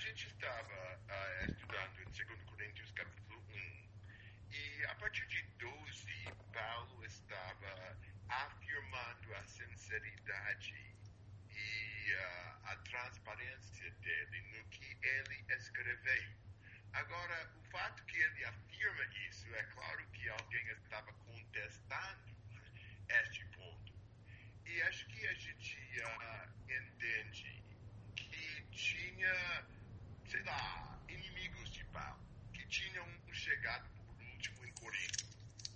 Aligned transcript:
gente 0.00 0.28
estava 0.28 0.98
uh, 0.98 1.50
estudando 1.50 2.00
em 2.00 2.04
2 2.04 2.42
Coríntios 2.44 2.90
capítulo 2.92 3.44
1 3.50 3.90
e 4.50 4.84
a 4.86 4.94
partir 4.94 5.26
de 5.26 5.42
12, 5.58 6.24
Paulo 6.54 7.04
estava 7.04 7.98
afirmando 8.30 9.34
a 9.34 9.44
sinceridade 9.44 10.74
e 11.50 12.14
uh, 12.14 12.60
a 12.64 12.76
transparência 12.76 13.90
dele 14.00 14.40
no 14.52 14.64
que 14.70 14.98
ele 15.02 15.44
escreveu. 15.50 16.34
Agora, 16.94 17.52
o 17.56 17.62
fato 17.70 18.02
que 18.06 18.16
ele 18.16 18.44
afirma 18.46 19.04
isso, 19.28 19.54
é 19.54 19.62
claro 19.64 20.06
que 20.12 20.28
alguém 20.30 20.66
estava 20.68 21.12
contestando 21.12 22.36
este 23.06 23.44
ponto. 23.48 23.92
E 24.64 24.82
acho 24.82 25.06
que 25.08 25.26
a 25.26 25.34
gente 25.34 25.76
uh, 26.00 26.72
entende 26.72 27.62
que 28.16 28.62
tinha, 28.72 29.66
sei 30.30 30.42
lá, 30.44 31.00
inimigos 31.08 31.70
de 31.72 31.84
Paulo, 31.86 32.24
que 32.52 32.64
tinham 32.68 33.04
chegado 33.32 33.90
por 33.96 34.14
último 34.22 34.64
em 34.64 34.72
Corinto, 34.74 35.24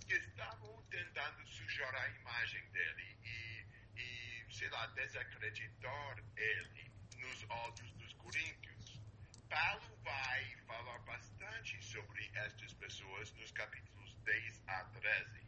que 0.07 0.13
estavam 0.13 0.81
tentando 0.89 1.45
sujar 1.45 1.93
a 1.93 2.09
imagem 2.09 2.63
dele 2.71 3.17
e, 3.25 3.65
e 3.99 4.53
sei 4.53 4.69
lá, 4.69 4.87
desacreditar 4.87 6.23
ele 6.37 6.91
nos 7.17 7.45
olhos 7.49 7.91
dos 7.95 8.13
coríntios. 8.13 9.01
Paulo 9.49 9.99
vai 10.03 10.55
falar 10.65 10.99
bastante 10.99 11.83
sobre 11.83 12.31
estas 12.35 12.73
pessoas 12.75 13.33
nos 13.33 13.51
capítulos 13.51 14.15
10 14.23 14.61
a 14.67 14.83
13 14.85 15.45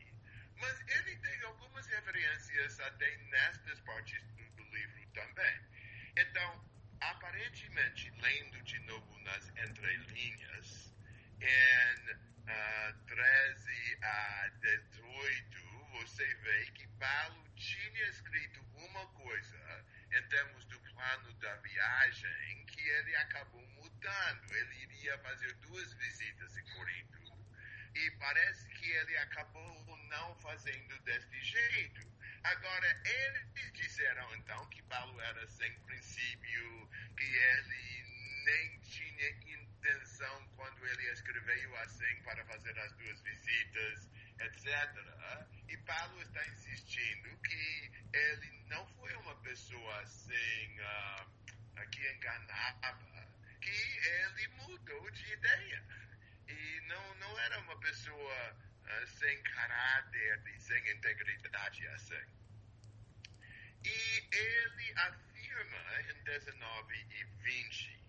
mas 0.60 0.82
ele 0.88 1.16
tem 1.18 1.42
algumas 1.44 1.86
referências 1.88 2.80
até 2.80 3.16
nestas 3.30 3.80
partes 3.82 4.22
do, 4.56 4.64
livro 4.64 5.08
também. 5.14 5.62
Então, 6.18 6.66
aparentemente, 7.02 8.12
lendo 8.22 8.62
de 8.64 8.80
novo 8.80 9.20
nas 9.20 9.48
entrelinhas, 9.50 10.94
em 11.40 12.12
uh, 12.12 13.06
13 13.06 13.98
a 14.02 14.50
18, 14.62 15.68
você 15.92 16.26
vê 16.36 16.66
que 16.72 16.88
Paulo 17.00 17.48
tinha 17.56 18.10
escrito 18.10 18.62
uma 18.76 19.06
coisa 19.08 19.86
em 20.12 20.24
termos 20.30 20.66
do 20.66 20.80
plano 20.80 21.34
da 21.36 21.56
viagem 21.58 22.66
que 22.68 22.82
ele 22.82 23.16
acabou 23.18 23.66
mudando. 23.68 24.56
Ele 24.56 24.84
iria 24.84 25.18
fazer 25.20 25.54
duas 25.56 25.94
visitas 25.94 26.58
em 26.58 26.66
Corinto 26.76 27.37
e 27.98 28.12
parece 28.12 28.68
que 28.70 28.92
ele 28.92 29.18
acabou 29.18 29.98
não 30.10 30.36
fazendo 30.36 31.00
deste 31.02 31.42
jeito. 31.44 32.02
Agora, 32.44 33.02
eles 33.04 33.72
disseram 33.74 34.36
então 34.36 34.66
que 34.70 34.82
Paulo 34.84 35.20
era 35.20 35.48
sem 35.48 35.74
princípio, 35.82 36.90
que 37.18 37.26
ele 37.26 38.06
nem 38.46 38.80
tinha 38.82 39.30
intenção 39.30 40.48
quando 40.56 40.86
ele 40.88 41.12
escreveu 41.12 41.76
assim 41.78 42.22
para 42.24 42.46
fazer 42.46 42.78
as 42.80 42.94
duas 42.94 43.22
visitas, 43.22 44.10
etc. 44.40 44.68
E 45.68 45.78
Paulo 45.78 46.22
está 46.22 46.48
insistindo 46.48 47.38
que 47.42 47.92
ele 48.14 48.64
não 48.68 48.88
foi 48.96 49.14
uma 49.16 49.36
pessoa 49.42 50.02
assim 50.02 50.80
uh, 50.80 51.90
que 51.90 52.08
enganava, 52.12 53.28
que 53.60 53.70
ele 53.70 54.48
mudou 54.50 55.12
de 55.12 55.34
ideia 55.34 56.08
e 56.48 56.82
não, 56.88 57.16
não 57.16 57.40
era 57.40 57.60
uma 57.60 57.78
pessoa 57.80 58.56
uh, 58.84 59.08
sem 59.08 59.42
caráter 59.44 60.42
e 60.48 60.60
sem 60.60 60.92
integridade 60.92 61.88
assim. 61.90 62.38
E 63.84 64.28
ele 64.32 64.94
afirma 64.96 66.02
em 66.02 66.24
19 66.24 66.96
e 67.12 67.24
20 67.24 68.00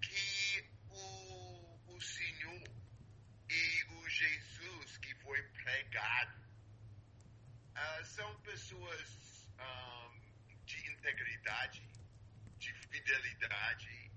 que 0.00 0.70
o, 0.90 1.94
o 1.94 2.00
Senhor 2.00 2.68
e 3.48 3.84
o 3.90 4.08
Jesus 4.08 4.98
que 4.98 5.14
foi 5.16 5.42
pregado 5.42 6.40
uh, 7.74 8.04
são 8.04 8.40
pessoas 8.40 9.48
um, 9.56 9.62
ah, 9.62 10.10
de 10.64 10.90
integridade, 10.90 11.88
de 12.58 12.72
fidelidade, 12.74 14.10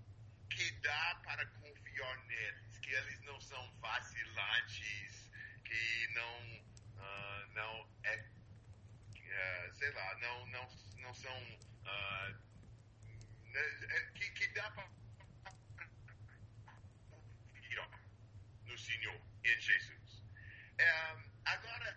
que 0.49 0.71
dá 0.81 1.21
para 1.23 1.45
confiar 1.45 2.17
neles 2.25 2.68
que 2.89 2.95
eles 2.95 3.21
não 3.21 3.39
são 3.39 3.71
vacilantes, 3.79 5.31
que 5.63 6.07
não, 6.15 6.63
uh, 6.95 7.47
não 7.53 7.87
é, 8.03 8.15
uh, 8.17 9.73
sei 9.75 9.91
lá, 9.91 10.17
não, 10.17 10.47
não, 10.47 10.67
não 10.97 11.13
são, 11.13 11.59
uh, 11.85 12.35
que, 14.15 14.31
que 14.31 14.47
dá 14.53 14.71
para 14.71 14.89
confiar 17.11 18.01
no 18.63 18.75
Senhor, 18.75 19.21
em 19.43 19.61
Jesus. 19.61 20.23
agora, 21.45 21.95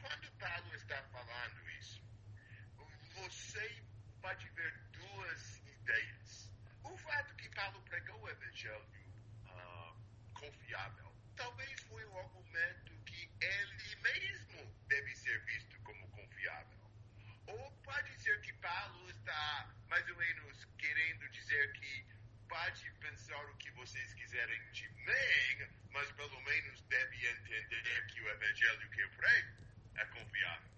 quando 0.00 0.30
Paulo 0.38 0.74
está 0.76 1.02
falando 1.10 1.70
isso, 1.80 2.00
você 3.14 3.84
pode 4.20 4.48
ver 4.50 4.72
duas 4.92 5.58
ideias. 5.66 6.52
O 6.84 6.96
fato 6.96 7.34
que 7.34 7.48
Paulo 7.50 7.82
pregou 7.82 8.20
o 8.20 8.30
Evangelho 8.30 9.02
confiável. 10.42 11.12
Talvez 11.36 11.80
foi 11.82 12.04
um 12.06 12.18
argumento 12.18 12.92
que 13.04 13.30
ele 13.40 13.96
mesmo 14.02 14.74
deve 14.88 15.14
ser 15.14 15.40
visto 15.44 15.80
como 15.82 16.08
confiável. 16.10 16.80
Ou 17.46 17.72
pode 17.82 18.12
ser 18.20 18.40
que 18.40 18.52
Paulo 18.54 19.10
está 19.10 19.72
mais 19.88 20.08
ou 20.08 20.16
menos 20.16 20.64
querendo 20.78 21.28
dizer 21.30 21.72
que 21.74 22.06
pode 22.48 22.90
pensar 23.00 23.44
o 23.50 23.56
que 23.56 23.70
vocês 23.82 24.14
quiserem 24.14 24.62
de 24.70 24.88
mim, 24.90 25.66
mas 25.90 26.08
pelo 26.12 26.40
menos 26.42 26.82
deve 26.82 27.26
entender 27.26 28.06
que 28.06 28.22
o 28.22 28.28
evangelho 28.28 28.90
que 28.90 29.00
eu 29.00 29.10
prego 29.10 29.66
é 29.96 30.04
confiável. 30.04 30.70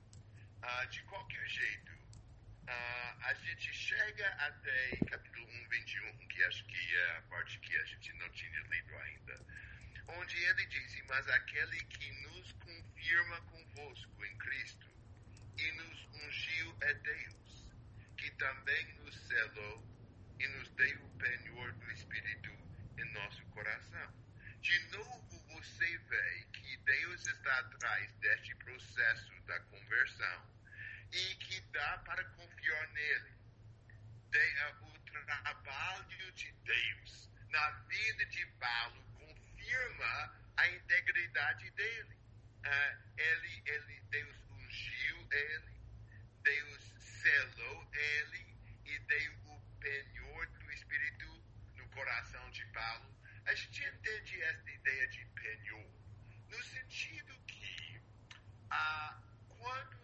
Uh, 0.62 0.86
de 0.88 1.02
qualquer 1.02 1.46
jeito, 1.46 1.92
uh, 1.92 3.24
a 3.24 3.34
gente 3.34 3.74
chega 3.74 4.26
até 4.46 4.96
capítulo 5.10 5.46
1, 5.46 5.68
21, 5.68 6.28
que 6.28 6.44
acho 6.44 6.64
que 6.64 6.96
é 6.96 7.16
a 7.18 7.22
parte 7.28 7.58
que 7.58 7.76
a 7.76 7.84
gente 7.84 8.10
não 8.14 8.30
tinha 8.30 8.60
lido 8.62 8.96
ainda, 8.96 9.46
onde 10.08 10.38
ele 10.42 10.64
diz: 10.64 11.02
Mas 11.06 11.28
aquele 11.28 11.84
que 11.84 12.10
nos 12.22 12.52
confirma 12.52 13.40
convosco 13.42 14.24
em 14.24 14.38
Cristo 14.38 14.88
e 15.58 15.72
nos 15.72 16.08
ungiu 16.24 16.74
é 16.80 16.94
Deus, 16.94 17.70
que 18.16 18.30
também 18.30 18.94
nos 18.94 19.14
selou 19.26 19.86
e 20.40 20.48
nos 20.48 20.70
deu 20.70 21.04
o 21.04 21.18
penhor 21.18 21.70
do 21.74 21.92
Espírito 21.92 22.63
nosso 23.14 23.44
coração. 23.46 24.12
De 24.60 24.78
novo, 24.90 25.38
você 25.48 25.98
vê 25.98 26.46
que 26.52 26.76
Deus 26.78 27.26
está 27.26 27.58
atrás 27.60 28.12
deste 28.14 28.54
processo 28.56 29.40
da 29.42 29.60
conversão 29.60 30.54
e 31.12 31.34
que 31.36 31.60
dá 31.72 31.98
para 31.98 32.24
confiar 32.30 32.88
nele. 32.88 33.32
De, 34.30 34.38
uh, 34.38 34.86
o 34.86 34.98
trabalho 35.00 36.32
de 36.32 36.52
Deus 36.64 37.30
na 37.50 37.70
vida 37.88 38.26
de 38.26 38.46
Paulo 38.58 39.04
confirma 39.18 40.34
a 40.56 40.68
integridade 40.68 41.70
dele. 41.70 42.18
Uh, 42.64 43.12
ele, 43.16 43.62
ele, 43.66 44.00
Deus 44.10 44.36
ungiu 44.50 45.28
ele, 45.30 45.80
Deus 46.42 46.82
selou 46.98 47.88
ele 47.92 48.56
e 48.86 48.98
deu 48.98 49.32
o 49.44 49.60
penhor 49.78 50.46
do 50.46 50.72
Espírito 50.72 51.26
no 51.76 51.88
coração 52.14 52.48
de 52.50 52.64
Paulo. 52.66 53.12
A 53.44 53.54
gente 53.54 53.84
entende 53.84 54.40
esta 54.42 54.70
ideia 54.70 55.08
de 55.08 55.24
penhor 55.26 55.90
no 56.48 56.62
sentido 56.62 57.36
que 57.48 58.00
uh, 58.70 59.20
quando 59.48 59.98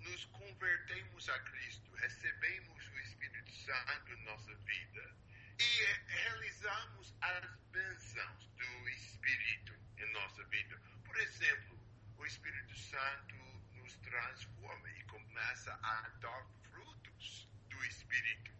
nos 0.00 0.24
convertemos 0.26 1.28
a 1.28 1.38
Cristo, 1.38 1.94
recebemos 1.94 2.88
o 2.88 2.98
Espírito 2.98 3.52
Santo 3.52 4.12
em 4.12 4.24
nossa 4.24 4.54
vida 4.56 5.16
e 5.60 6.10
realizamos 6.10 7.14
as 7.20 7.56
bênçãos 7.70 8.48
do 8.56 8.88
Espírito 8.88 9.72
em 9.98 10.12
nossa 10.12 10.44
vida. 10.46 10.76
Por 11.04 11.16
exemplo, 11.18 11.78
o 12.18 12.26
Espírito 12.26 12.76
Santo 12.76 13.36
nos 13.74 13.94
transforma 13.98 14.90
e 14.90 15.04
começa 15.04 15.78
a 15.80 16.08
dar 16.20 16.44
frutos 16.72 17.48
do 17.68 17.84
Espírito 17.84 18.50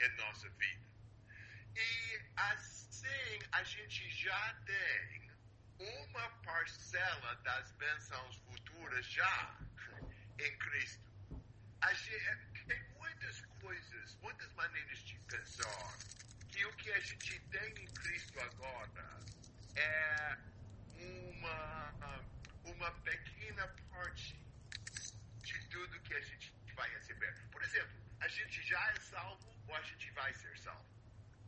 em 0.00 0.16
nossa 0.16 0.48
vida. 0.50 0.91
E 1.76 2.20
assim 2.36 3.38
a 3.52 3.62
gente 3.64 4.10
já 4.10 4.54
tem 4.66 5.30
uma 5.78 6.28
parcela 6.44 7.34
das 7.36 7.72
bênçãos 7.72 8.36
futuras 8.36 9.06
já 9.06 9.58
em 10.38 10.58
Cristo. 10.58 11.12
Gente, 11.94 12.64
tem 12.66 12.82
muitas 12.94 13.40
coisas, 13.60 14.16
muitas 14.22 14.50
maneiras 14.54 14.98
de 15.00 15.18
pensar 15.20 15.98
que 16.48 16.64
o 16.64 16.72
que 16.76 16.90
a 16.90 17.00
gente 17.00 17.38
tem 17.50 17.84
em 17.84 17.86
Cristo 17.86 18.40
agora 18.40 19.20
é 19.76 20.38
uma, 20.96 22.24
uma 22.64 22.90
pequena 23.02 23.68
parte 23.90 24.36
de 25.42 25.68
tudo 25.68 26.00
que 26.00 26.14
a 26.14 26.20
gente 26.20 26.54
vai 26.74 26.88
receber. 26.94 27.34
Por 27.50 27.62
exemplo, 27.62 28.00
a 28.20 28.28
gente 28.28 28.62
já 28.62 28.90
é 28.92 29.00
salvo 29.00 29.54
ou 29.68 29.74
a 29.74 29.82
gente 29.82 30.10
vai 30.12 30.32
ser 30.34 30.56
salvo? 30.58 30.91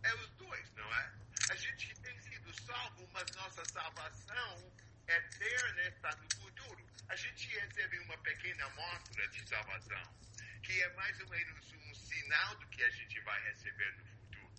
É 0.05 0.15
os 0.15 0.31
dois, 0.37 0.71
não 0.75 0.95
é? 0.95 1.13
A 1.51 1.57
gente 1.57 1.95
tem 2.01 2.19
sido 2.21 2.53
salvo, 2.63 3.09
mas 3.13 3.25
nossa 3.35 3.65
salvação 3.65 4.73
eterna 5.09 5.83
está 5.83 6.15
no 6.17 6.29
futuro. 6.37 6.87
A 7.09 7.17
gente 7.17 7.49
recebe 7.59 7.99
uma 8.01 8.17
pequena 8.19 8.65
amostra 8.67 9.29
de 9.29 9.49
salvação, 9.49 10.15
que 10.63 10.83
é 10.83 10.93
mais 10.95 11.19
ou 11.21 11.29
menos 11.29 11.73
um 11.73 11.95
sinal 11.95 12.57
do 12.57 12.67
que 12.69 12.83
a 12.83 12.91
gente 12.91 13.21
vai 13.21 13.43
receber 13.45 13.93
no 13.97 14.05
futuro. 14.07 14.53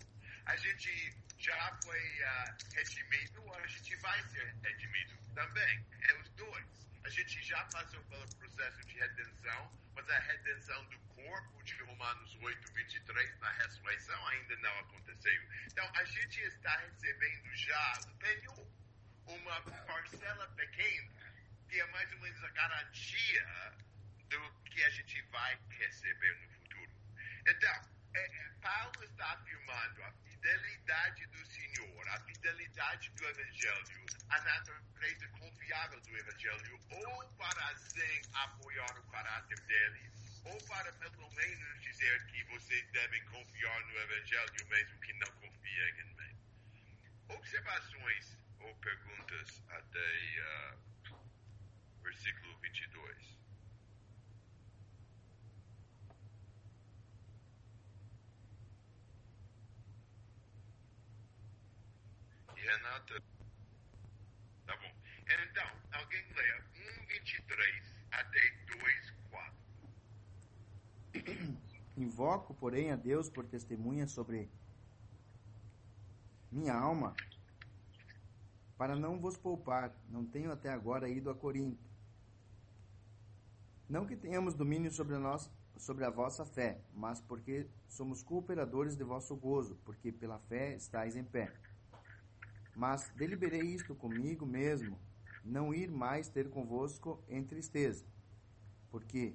A 0.46 0.56
gente 0.58 1.16
já 1.40 1.80
foi 1.84 2.22
uh, 2.22 2.76
redimido, 2.76 3.54
a 3.54 3.68
gente 3.68 3.96
vai 3.98 4.24
ser 4.30 4.56
redimido 4.64 5.18
também. 5.34 5.86
É 6.02 6.14
os 6.22 6.30
dois. 6.30 6.86
A 7.06 7.10
gente 7.10 7.40
já 7.44 7.64
passou 7.66 8.02
pelo 8.06 8.28
processo 8.36 8.84
de 8.88 8.98
redenção, 8.98 9.72
mas 9.94 10.10
a 10.10 10.18
redenção 10.18 10.84
do 10.86 10.98
corpo 11.14 11.64
de 11.64 11.76
Romanos 11.84 12.36
8, 12.42 12.74
23, 12.74 13.40
na 13.42 13.52
ressurreição, 13.52 14.28
ainda 14.30 14.56
não 14.58 14.80
aconteceu. 14.80 15.42
Então, 15.68 15.88
a 15.94 16.04
gente 16.04 16.42
está 16.42 16.76
recebendo 16.78 17.56
já, 17.56 17.94
tenho 18.20 18.68
uma 19.28 19.62
parcela 19.86 20.48
pequena, 20.56 21.32
que 21.70 21.80
é 21.80 21.86
mais 21.92 22.12
ou 22.12 22.20
menos 22.22 22.44
a 22.44 22.50
garantia 22.50 23.74
do 24.28 24.64
que 24.64 24.84
a 24.84 24.90
gente 24.90 25.22
vai 25.30 25.60
receber 25.70 26.36
no 26.42 26.50
futuro. 26.56 26.92
Então, 27.46 27.82
é, 28.16 28.50
Paulo 28.62 29.04
está 29.04 29.32
afirmando 29.34 30.02
fidelidade 30.46 31.26
do 31.26 31.46
Senhor, 31.48 32.08
a 32.10 32.20
fidelidade 32.20 33.10
do 33.10 33.26
Evangelho, 33.26 34.06
a 34.30 34.42
natureza 34.42 35.28
confiável 35.40 36.00
do 36.02 36.18
Evangelho, 36.18 36.80
ou 36.92 37.30
para 37.36 37.70
assim 37.72 38.22
apoiar 38.32 39.00
o 39.00 39.08
caráter 39.10 39.60
dele, 39.62 40.12
ou 40.44 40.58
para 40.68 40.94
pelo 40.94 41.32
menos 41.32 41.82
dizer 41.82 42.28
que 42.28 42.44
vocês 42.44 42.92
devem 42.92 43.26
confiar 43.26 43.86
no 43.86 43.98
Evangelho 43.98 44.68
mesmo 44.68 45.00
que 45.00 45.14
não 45.14 45.32
confiem 45.32 46.00
em 46.02 46.16
mim. 46.16 46.38
Observações 47.30 48.38
ou 48.60 48.76
perguntas 48.76 49.64
até 49.70 50.78
uh, 51.10 51.18
versículo 52.04 52.56
22. 52.60 53.45
Renata. 62.66 63.22
Tá 64.66 64.76
bom. 64.78 64.92
Então, 65.22 65.68
alguém 65.92 66.24
leia 66.36 66.66
1,23 67.08 67.96
até 68.12 68.40
2,4. 71.14 71.58
Invoco, 71.98 72.54
porém, 72.56 72.92
a 72.92 72.96
Deus 72.96 73.30
por 73.30 73.46
testemunha 73.46 74.08
sobre 74.08 74.50
minha 76.52 76.74
alma, 76.74 77.16
para 78.78 78.96
não 78.96 79.20
vos 79.20 79.38
poupar. 79.38 79.94
Não 80.10 80.26
tenho 80.26 80.52
até 80.52 80.70
agora 80.70 81.08
ido 81.08 81.30
a 81.30 81.36
Corinto. 81.36 81.84
Não 83.88 84.06
que 84.06 84.16
tenhamos 84.16 84.56
domínio 84.56 84.92
sobre 84.92 85.18
nós, 85.18 85.52
sobre 85.78 86.04
a 86.04 86.10
vossa 86.10 86.46
fé, 86.46 86.82
mas 86.94 87.22
porque 87.22 87.68
somos 87.88 88.24
cooperadores 88.24 88.96
de 88.96 89.04
vosso 89.04 89.36
gozo, 89.36 89.76
porque 89.86 90.12
pela 90.12 90.40
fé 90.40 90.74
estáis 90.76 91.16
em 91.16 91.24
pé. 91.24 91.54
Mas 92.76 93.10
deliberei 93.16 93.62
isto 93.62 93.96
comigo 93.96 94.46
mesmo, 94.46 95.00
não 95.44 95.74
ir 95.74 95.90
mais 95.90 96.28
ter 96.28 96.50
convosco 96.50 97.24
em 97.30 97.42
tristeza. 97.42 98.06
Porque, 98.92 99.34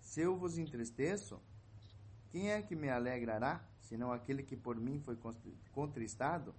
se 0.00 0.20
eu 0.20 0.36
vos 0.36 0.56
entristeço, 0.56 1.40
quem 2.30 2.52
é 2.52 2.62
que 2.62 2.76
me 2.76 2.88
alegrará, 2.88 3.66
senão 3.80 4.12
aquele 4.12 4.44
que 4.44 4.56
por 4.56 4.76
mim 4.76 5.00
foi 5.00 5.18
contristado? 5.72 6.54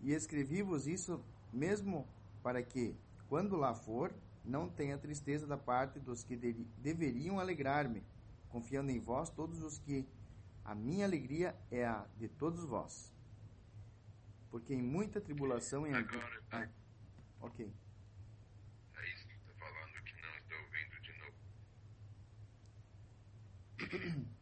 E 0.00 0.12
escrevi-vos 0.12 0.86
isso 0.86 1.22
mesmo 1.52 2.06
para 2.42 2.62
que, 2.62 2.96
quando 3.28 3.56
lá 3.56 3.74
for, 3.74 4.14
não 4.44 4.66
tenha 4.66 4.96
tristeza 4.96 5.46
da 5.46 5.58
parte 5.58 6.00
dos 6.00 6.24
que 6.24 6.36
deve, 6.36 6.66
deveriam 6.78 7.38
alegrar-me, 7.38 8.02
confiando 8.48 8.90
em 8.90 8.98
vós 8.98 9.28
todos 9.28 9.60
os 9.60 9.78
que 9.78 10.06
a 10.64 10.74
minha 10.74 11.04
alegria 11.04 11.54
é 11.70 11.84
a 11.84 12.06
de 12.16 12.28
todos 12.28 12.64
vós 12.64 13.17
porque 14.50 14.74
em 14.74 14.82
muita 14.82 15.20
tribulação 15.20 15.86
e 15.86 15.92
Agora, 15.94 16.42
ah, 16.52 16.68
ok. 17.40 17.72
É 18.94 19.14
isso 19.14 19.26
que 19.26 19.34
está 19.34 19.52
falando 19.54 20.02
que 20.04 20.12
não 20.22 20.34
estou 20.38 20.58
ouvindo 20.58 21.00
de 21.02 21.12
novo. 24.18 24.28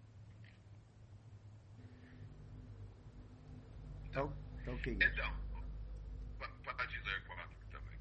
Tá, 4.12 4.22
tá 4.64 4.72
ok. 4.72 4.94
Então, 4.94 5.46
pode 6.64 6.98
ler 7.00 7.26
quatro 7.26 7.56
também. 7.70 7.98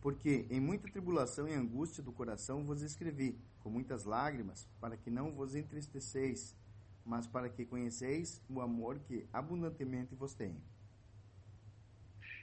Porque 0.00 0.46
em 0.48 0.60
muita 0.60 0.90
tribulação 0.90 1.46
e 1.46 1.52
angústia 1.52 2.02
do 2.02 2.10
coração 2.10 2.64
vos 2.64 2.80
escrevi, 2.80 3.38
com 3.60 3.68
muitas 3.68 4.04
lágrimas, 4.04 4.66
para 4.80 4.96
que 4.96 5.10
não 5.10 5.30
vos 5.30 5.54
entristeceis 5.54 6.56
mas 7.06 7.26
para 7.26 7.48
que 7.48 7.64
conheceis 7.64 8.42
o 8.48 8.60
amor 8.60 8.98
que 8.98 9.28
abundantemente 9.32 10.14
vos 10.16 10.34
tenho. 10.34 10.60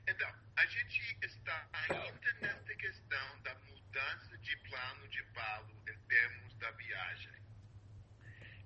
Então, 0.08 0.34
a 0.56 0.66
gente 0.66 1.18
está 1.22 1.68
ainda 1.74 2.34
nesta 2.42 2.76
questão 2.76 3.42
da 3.42 3.54
mudança 3.56 4.38
de 4.38 4.56
plano 4.58 5.08
de 5.10 5.24
Paulo 5.34 5.84
em 5.88 5.98
termos 6.08 6.56
da 6.56 6.72
viagem. 6.72 7.34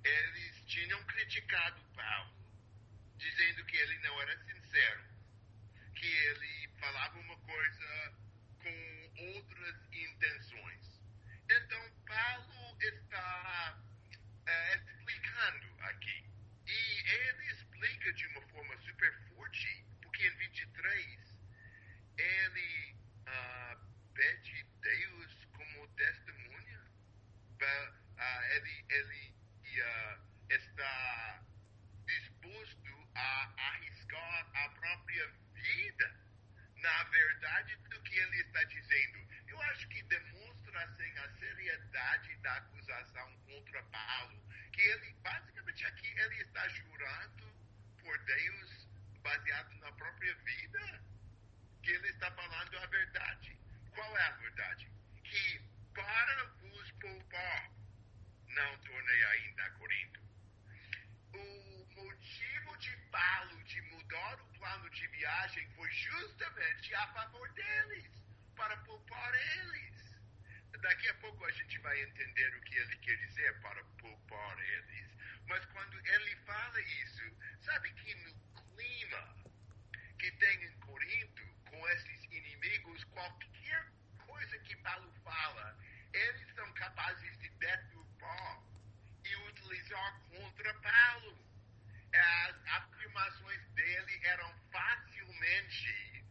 Eles 0.04 0.64
tinham 0.68 1.04
criticado 1.06 1.82
Paulo, 1.96 2.34
dizendo 3.18 3.66
que 3.66 3.78
ele 3.78 4.00
não 4.00 4.22
era 4.22 4.38
sincero, 4.46 5.04
que 5.96 6.06
ele 6.06 6.70
falava 6.80 7.20
uma 7.20 7.38
coisa 7.38 8.14
com 8.62 9.34
outras 9.36 9.76
intenções. 9.92 11.02
Então, 11.50 11.92
Paulo 12.06 12.78
está 12.82 13.87
explicando 14.76 15.84
aqui. 15.84 16.24
E 16.68 17.10
ele 17.10 17.52
explica 17.52 18.14
de 18.14 18.28
uma 18.28 18.42
forma 18.48 18.78
super 18.80 19.14
forte, 19.30 19.86
porque 20.02 20.28
em 20.28 20.36
23 20.36 21.36
ele 22.18 22.96
uh, 23.28 24.14
pede 24.14 24.66
Deus 24.82 25.48
como 25.56 25.88
testemunha. 25.96 26.82
Uh, 27.62 28.44
ele 28.56 28.86
ele 28.90 29.36
uh, 29.82 30.22
está 30.50 31.46
disposto 32.06 33.10
a 33.16 33.54
arriscar 33.58 34.50
a 34.54 34.70
própria 34.70 35.28
vida 35.54 36.28
na 36.76 37.04
verdade 37.04 37.76
do 37.90 38.02
que 38.02 38.18
ele 38.18 38.42
está 38.42 38.64
dizendo. 38.66 39.28
Eu 39.48 39.62
acho 39.62 39.88
que 39.88 40.04
demonstra 40.04 40.84
assim, 40.84 41.18
a 41.18 41.30
seriedade 41.38 42.36
da 42.38 42.58
acusação 42.58 43.38
contra 43.46 43.84
Paulo 43.84 44.48
que 44.78 44.82
ele, 44.84 45.12
basicamente 45.24 45.86
aqui, 45.88 46.08
ele 46.20 46.42
está 46.44 46.68
jurando 46.70 47.52
por 48.00 48.16
Deus, 48.20 48.88
baseado 49.24 49.74
na 49.78 49.92
própria 49.94 50.36
vida, 50.36 51.04
que 51.82 51.90
ele 51.90 52.08
está 52.10 52.30
falando 52.32 52.78
a 52.78 52.86
verdade. 52.86 53.58
Qual 53.90 54.18
é 54.18 54.22
a 54.22 54.32
verdade? 54.34 54.88
Que 55.24 55.60
para 55.96 56.44
vos 56.62 56.92
poupar, 56.92 57.72
não 58.50 58.78
tornei 58.78 59.24
ainda 59.24 59.64
a 59.66 59.72
Corinto. 59.72 60.22
O 61.34 61.88
motivo 61.96 62.78
de 62.78 62.96
Paulo 63.10 63.64
de 63.64 63.82
mudar 63.82 64.40
o 64.40 64.60
plano 64.60 64.90
de 64.92 65.08
viagem 65.08 65.68
foi 65.76 65.90
justamente 65.90 66.94
a 66.94 67.08
favor 67.14 67.52
deles, 67.54 68.12
para 68.56 68.78
poupar 68.78 69.34
eles. 69.34 69.98
Daqui 70.82 71.10
a 71.10 71.14
pouco 71.16 71.44
a 71.44 71.52
gente 71.52 71.80
vai 71.80 72.02
entender 72.04 72.56
o 72.56 72.62
que 72.62 72.76
ele 72.78 72.98
quer 72.98 73.18
dizer 73.18 73.60
para 73.62 73.84
poupar 74.00 74.60
eles. 74.60 75.08
Mas 75.48 75.66
quando 75.66 75.98
ele 76.06 76.36
fala 76.46 76.82
isso, 76.82 77.38
sabe 77.62 77.92
que 77.94 78.14
no 78.16 78.34
clima 78.76 79.36
que 80.20 80.32
tem 80.34 80.64
em 80.64 80.80
Corinto, 80.80 81.44
com 81.70 81.90
esses 81.90 82.24
inimigos, 82.26 83.04
qualquer 83.06 83.92
coisa 84.26 84.60
que 84.60 84.76
Paulo 84.78 85.12
fala, 85.24 85.80
eles 86.14 86.54
são 86.54 86.72
capazes 86.74 87.38
de 87.40 87.50
deturpar 87.50 88.64
e 89.26 89.36
utilizar 89.50 90.22
contra 90.30 90.74
Paulo. 90.76 91.46
As 92.14 92.68
afirmações 92.68 93.68
dele 93.70 94.20
eram 94.24 94.54
facilmente 94.72 96.26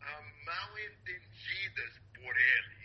uh, 0.00 0.44
mal 0.44 0.78
entendidas 0.78 1.98
por 2.14 2.36
eles 2.36 2.80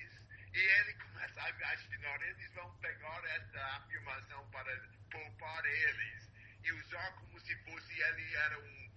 e 0.55 0.57
ele 0.57 0.93
começa 0.93 1.41
a 1.41 1.49
imaginar, 1.49 2.21
eles 2.21 2.53
vão 2.53 2.73
pegar 2.77 3.21
essa 3.25 3.59
afirmação 3.75 4.49
para 4.51 4.79
poupar 5.11 5.65
eles 5.65 6.31
e 6.63 6.71
usar 6.71 7.11
como 7.11 7.37
se 7.41 7.53
fosse 7.65 8.01
ele 8.01 8.35
era 8.35 8.57
um, 8.57 8.91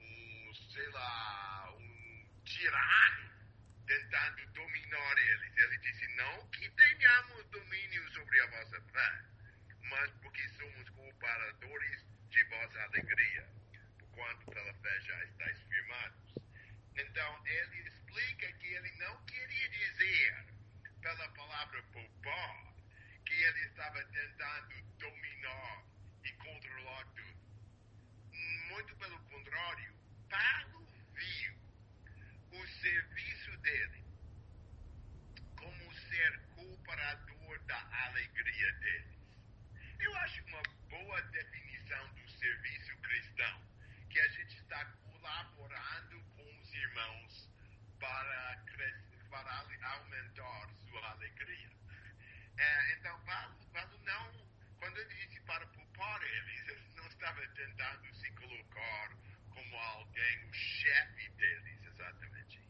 um 0.00 0.54
sei 0.72 0.88
lá, 0.88 1.70
um 1.76 2.42
tirano 2.46 3.30
tentando 3.86 4.46
dominar 4.52 5.18
eles. 5.18 5.58
Ele 5.58 5.78
disse, 5.80 6.16
não 6.16 6.48
que 6.48 6.70
tenhamos 6.70 7.44
domínio 7.50 8.10
sobre 8.14 8.40
a 8.40 8.46
vossa 8.46 8.80
fé, 8.80 9.24
mas 9.90 10.10
porque 10.22 10.48
somos 10.56 10.88
cooperadores 10.88 12.06
de 12.30 12.42
vossa 12.44 12.62
alegria, 12.84 13.48
quanto 14.12 14.46
pela 14.50 14.74
fé 14.74 15.00
já 15.00 15.24
estáis 15.24 15.62
firmados. 15.62 16.34
Então, 16.96 17.46
ele 17.46 17.88
explica 17.88 18.52
que 18.52 18.66
ele 18.66 18.92
não 18.98 19.24
queria 19.24 19.68
dizer, 19.70 20.46
pela 21.00 21.28
palavra 21.30 21.82
poupar, 21.84 22.74
que 23.24 23.34
ele 23.34 23.60
estava 23.66 24.04
tentando 24.04 24.82
dominar 24.98 25.84
e 26.24 26.32
controlar 26.32 27.04
tudo. 27.06 27.42
Muito 28.68 28.96
pelo 28.96 29.18
contrário, 29.24 29.94
Paulo 30.28 30.86
viu 31.14 31.54
o 32.52 32.66
serviço 32.66 33.56
dele 33.58 34.04
como 35.56 35.94
ser 35.94 36.40
cooperador 36.54 37.58
da 37.66 38.06
alegria 38.06 38.72
deles. 38.72 39.18
Eu 40.00 40.14
acho 40.16 40.42
uma 40.46 40.62
boa 40.90 41.22
definição 41.22 42.08
do 42.14 42.28
serviço 42.30 42.96
cristão, 42.98 43.62
que 44.10 44.18
a 44.18 44.28
gente 44.28 44.56
está 44.56 44.84
colaborando 44.84 46.22
com 46.36 46.60
os 46.60 46.74
irmãos 46.74 47.48
para, 48.22 48.56
crescer, 48.66 49.24
para 49.30 49.52
aumentar 49.82 50.68
sua 50.88 51.10
alegria. 51.10 51.70
É, 52.56 52.92
então, 52.94 53.18
Paulo, 53.24 53.56
Paulo 53.72 53.98
não, 54.04 54.46
quando 54.78 54.96
ele 54.98 55.14
disse 55.14 55.40
para 55.40 55.66
poupar 55.66 56.22
eles, 56.22 56.68
ele 56.68 56.94
não 56.94 57.06
estava 57.08 57.46
tentando 57.48 58.14
se 58.14 58.30
colocar 58.32 59.10
como 59.50 59.76
alguém, 59.76 60.44
o 60.48 60.52
chefe 60.54 61.28
deles, 61.30 61.84
exatamente. 61.84 62.60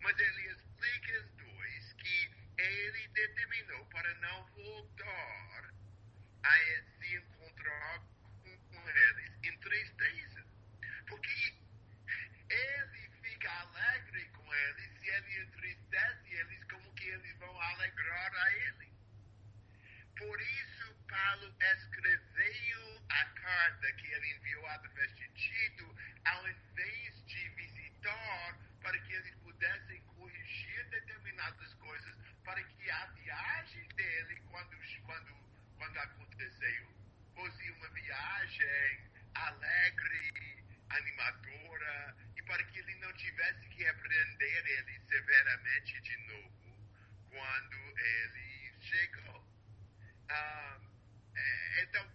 Mas 0.00 0.18
ele 0.18 0.52
explica 0.52 1.12
em 1.12 1.36
dois 1.36 1.92
que 1.94 2.30
ele 2.58 3.08
determinou 3.08 3.86
para 3.86 4.14
não 4.16 4.46
voltar 4.46 5.74
a 6.44 6.56
se 6.98 7.16
encontrar 7.16 8.00
com 8.70 8.88
eles 8.90 9.32
em 9.42 9.58
tristeza. 9.58 10.46
Porque 11.06 11.54
ele 12.50 13.08
fica 13.22 13.50
alegre 13.50 14.24
com 14.30 14.54
eles 14.54 15.02
e 15.02 15.08
ele 15.08 15.42
entristece 15.42 16.34
eles 16.34 16.64
como 16.64 16.92
que 16.94 17.08
eles 17.08 17.36
vão 17.38 17.60
alegrar 17.60 18.34
a 18.34 18.52
ele. 18.52 18.92
Por 20.16 20.40
isso, 20.40 20.94
Paulo 21.08 21.54
escreveu 21.60 23.06
a 23.10 23.24
carta 23.26 23.92
que 23.92 24.06
ele 24.08 24.32
enviou 24.34 24.66
através 24.66 25.14
de 25.14 25.28
Tito, 25.28 25.96
ao 26.24 26.48
invés 26.48 27.24
de 27.26 27.48
visitar, 27.50 28.58
para 28.82 28.98
que 28.98 29.12
eles 29.12 29.34
pudessem 29.36 30.00
corrigir 30.16 30.88
determinadas 30.90 31.72
coisas, 31.74 32.16
para 32.44 32.62
que 32.64 32.90
a 32.90 33.06
viagem 33.06 33.86
dele, 33.94 34.40
quando, 34.50 34.76
quando, 35.04 35.34
quando 35.76 35.98
aconteceu, 35.98 36.88
fosse 37.34 37.70
uma 37.70 37.88
viagem 37.90 39.10
alegre, 39.34 40.64
animadora, 40.90 42.16
e 42.36 42.42
para 42.42 42.64
que 42.64 42.78
ele 42.78 42.94
não 42.96 43.12
tivesse 43.14 43.68
que 43.68 43.84
repreender 43.84 44.66
ele 44.66 45.00
severamente 45.08 46.00
de 46.00 46.16
novo 46.26 46.88
quando 47.30 47.98
ele 47.98 48.74
chegou. 48.80 49.44
Ah, 50.30 50.80
então, 51.82 52.10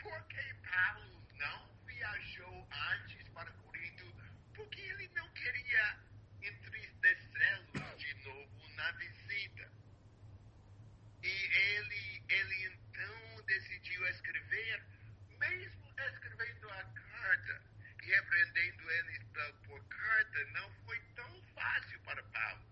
por 0.00 0.26
que 0.28 0.54
Paulo 0.68 1.26
não 1.34 1.84
viajou 1.86 2.68
antes 2.70 3.28
para 3.30 3.50
Corinto? 3.52 4.14
Porque 4.54 4.80
ele 4.80 5.08
não 5.14 5.28
queria 5.32 5.98
entristecê-los 6.42 7.98
de 7.98 8.14
novo 8.24 8.68
na 8.76 8.92
visita. 9.04 9.70
E 11.22 11.28
ele, 11.28 12.24
ele 12.28 12.66
então 12.66 13.44
decidiu 13.46 14.06
escrever, 14.08 14.82
mesmo 15.38 15.94
escrevendo 15.98 16.70
a 16.70 16.84
carta 16.84 17.62
e 18.02 18.06
repreendendo 18.06 18.90
eles 18.90 19.22
por 19.66 19.82
carta, 19.88 20.44
não 20.52 20.70
foi 20.84 20.98
tão 21.14 21.42
fácil 21.54 22.00
para 22.00 22.22
Paulo. 22.22 22.64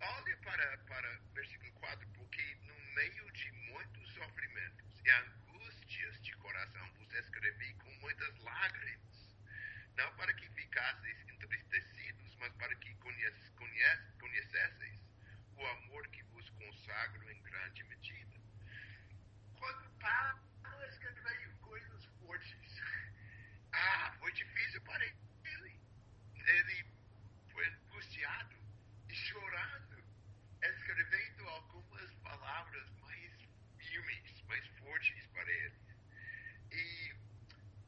Olha 0.00 0.36
para, 0.38 0.78
para 0.78 1.20
versículo 1.34 1.72
4, 1.72 2.08
porque 2.10 2.54
no 2.62 2.94
meio 2.94 3.32
de 3.32 3.52
muitos 3.52 4.12
sofrimentos 4.12 5.00
e 5.04 5.10
angústias 5.10 6.22
de 6.22 6.32
coração 6.36 6.92
vos 6.98 7.12
escrevi 7.14 7.74
com 7.74 7.90
muitas 8.00 8.38
lágrimas, 8.38 9.36
não 9.96 10.14
para 10.16 10.32
que 10.34 10.48
ficasseis 10.50 11.28
entristecidos, 11.28 12.36
mas 12.36 12.52
para 12.54 12.74
que 12.76 12.94
conhece, 12.96 13.50
conhece, 13.52 14.12
conhecesseis 14.20 15.07
o 15.58 15.66
amor 15.66 16.06
que 16.08 16.22
vos 16.24 16.48
consagro 16.50 17.30
em 17.30 17.42
grande 17.42 17.84
medida. 17.84 18.36
Quando 19.58 19.90
Paulo 19.98 20.84
escreveu 20.88 21.56
coisas 21.60 22.04
fortes, 22.20 22.82
ah, 23.72 24.16
foi 24.18 24.32
difícil 24.32 24.80
para 24.82 25.04
ele 26.48 26.84
foi 27.52 27.66
angustiado 27.66 28.56
e 29.08 29.14
chorando, 29.14 30.02
escrevendo 30.62 31.48
algumas 31.48 32.14
palavras 32.16 32.90
mais 33.00 33.32
firmes, 33.78 34.42
mais 34.44 34.66
fortes 34.78 35.26
para 35.26 35.50
ele. 35.50 35.76
E 36.72 37.14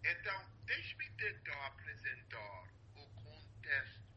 então, 0.05 0.51
deixe-me 0.67 1.09
tentar 1.11 1.67
apresentar 1.67 2.65
o 2.97 3.09
contexto. 3.15 4.11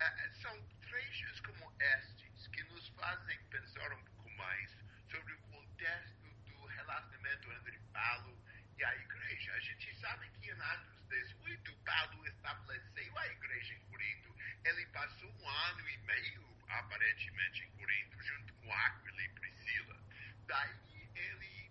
Ah, 0.00 0.30
são 0.40 0.68
trechos 0.80 1.40
como 1.40 1.74
estes 1.80 2.48
que 2.48 2.62
nos 2.64 2.88
fazem 2.88 3.38
pensar 3.50 3.92
um 3.92 4.04
pouco 4.04 4.30
mais 4.36 4.76
sobre 5.10 5.32
o 5.34 5.40
contexto 5.42 6.30
do 6.46 6.66
relacionamento 6.66 7.52
entre 7.52 7.78
Paulo 7.92 8.38
e 8.78 8.84
a 8.84 8.96
igreja. 8.96 9.52
A 9.54 9.60
gente 9.60 9.94
sabe 10.00 10.28
que 10.40 10.50
em 10.50 10.60
Atos 10.60 10.96
18, 11.08 11.76
Paulo 11.84 12.26
estabeleceu 12.26 13.18
a 13.18 13.28
igreja 13.28 13.74
em 13.74 13.80
Corinto. 13.90 14.34
Ele 14.64 14.86
passou 14.86 15.30
um 15.30 15.48
ano 15.48 15.88
e 15.88 15.98
meio, 15.98 16.56
aparentemente, 17.06 17.64
em 17.64 17.70
Corinto, 17.70 18.20
junto 18.20 18.52
com 18.54 18.72
Aquila 18.72 19.22
e 19.22 19.28
Priscila. 19.28 20.04
Daí 20.46 21.08
ele 21.14 21.70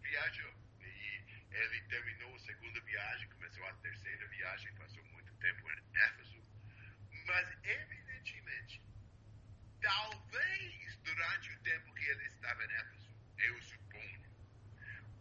viajou. 0.00 0.54
E 0.80 1.24
ele 1.50 1.80
terminou 1.82 2.34
a 2.34 2.38
segunda 2.38 2.80
viagem, 2.80 3.28
começou 3.28 3.66
a 3.66 3.74
terceira 3.74 4.26
viagem, 4.28 4.74
passou 4.76 5.04
muito 5.04 5.34
tempo 5.34 5.70
em 5.70 5.98
Éfeso. 5.98 6.42
Mas, 7.26 7.58
evidentemente, 7.62 8.82
talvez 9.82 10.96
durante 11.02 11.52
o 11.52 11.58
tempo 11.60 11.94
que 11.94 12.04
ele 12.06 12.24
estava 12.24 12.64
em 12.64 12.72
Éfeso, 12.72 13.14
eu 13.38 13.62
suponho, 13.62 14.22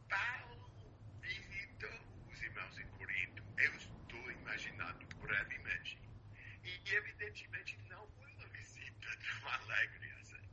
Paulo 0.07 1.19
visitou 1.21 2.27
os 2.31 2.41
irmãos 2.41 2.79
em 2.79 2.87
Corinto. 2.91 3.43
Eu 3.57 3.75
estou 3.75 4.31
imaginando 4.31 5.05
brevemente. 5.17 5.99
E, 6.63 6.81
evidentemente, 6.85 7.77
não 7.89 8.07
uma 9.43 9.55
alegre 9.55 10.09
assim. 10.21 10.49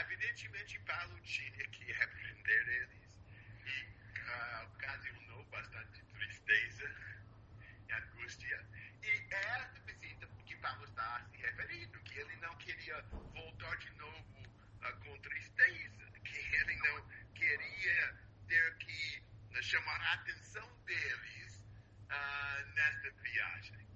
Evidentemente, 0.00 0.78
Paulo 0.80 1.20
tinha 1.22 1.66
que 1.68 1.92
repreender 1.92 2.68
eles 2.68 3.18
e 3.66 4.20
uh, 4.20 4.66
ocasionou 4.66 5.44
bastante 5.46 6.04
tristeza 6.04 6.88
e 7.88 7.92
angústia. 7.92 8.64
E 9.02 9.08
é 9.08 9.58
esta 9.58 9.80
visita 9.80 10.26
que 10.46 10.56
Paulo 10.56 10.84
está 10.84 11.24
se 11.30 11.36
referindo, 11.38 11.98
que 12.00 12.18
ele 12.18 12.36
não 12.36 12.56
queria 12.58 13.02
voltar 13.02 13.76
de 13.78 13.90
novo 13.96 14.38
uh, 14.40 14.96
com 15.00 15.18
tristeza, 15.20 16.12
que 16.24 16.38
ele 16.38 16.76
não 16.76 17.08
queria 17.34 18.18
ter 18.46 18.76
que 18.78 19.24
uh, 19.50 19.62
chamar 19.62 20.00
a 20.00 20.12
atenção 20.14 20.84
deles 20.84 21.62
nesta 22.74 23.10
viagem. 23.22 23.88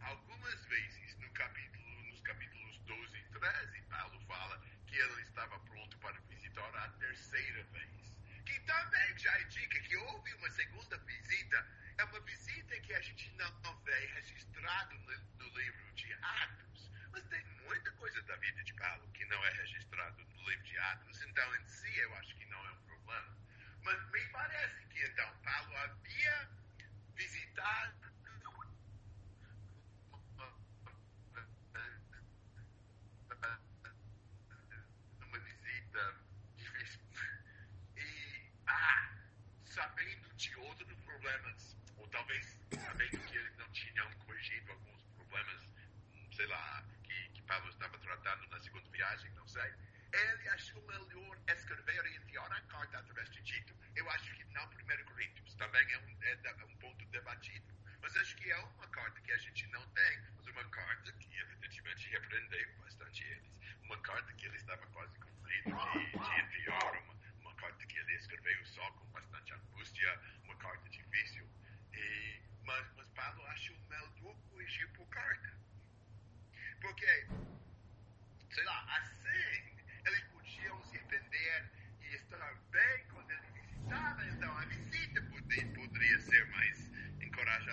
Algumas 0.00 0.64
vezes 0.66 1.16
no 1.18 1.28
capítulo, 1.30 2.02
nos 2.04 2.20
capítulos 2.20 2.53
12 3.44 3.52
13, 3.52 3.82
Paulo 3.90 4.18
fala 4.26 4.58
que 4.86 4.96
ele 4.96 5.22
estava 5.22 5.58
pronto 5.60 5.98
para 5.98 6.18
visitar 6.30 6.74
a 6.76 6.88
terceira 6.98 7.62
vez. 7.64 8.16
Que 8.46 8.58
também 8.60 9.18
já 9.18 9.38
indica 9.42 9.80
que 9.80 9.96
houve 9.98 10.32
uma 10.34 10.50
segunda 10.50 10.96
visita 10.98 11.66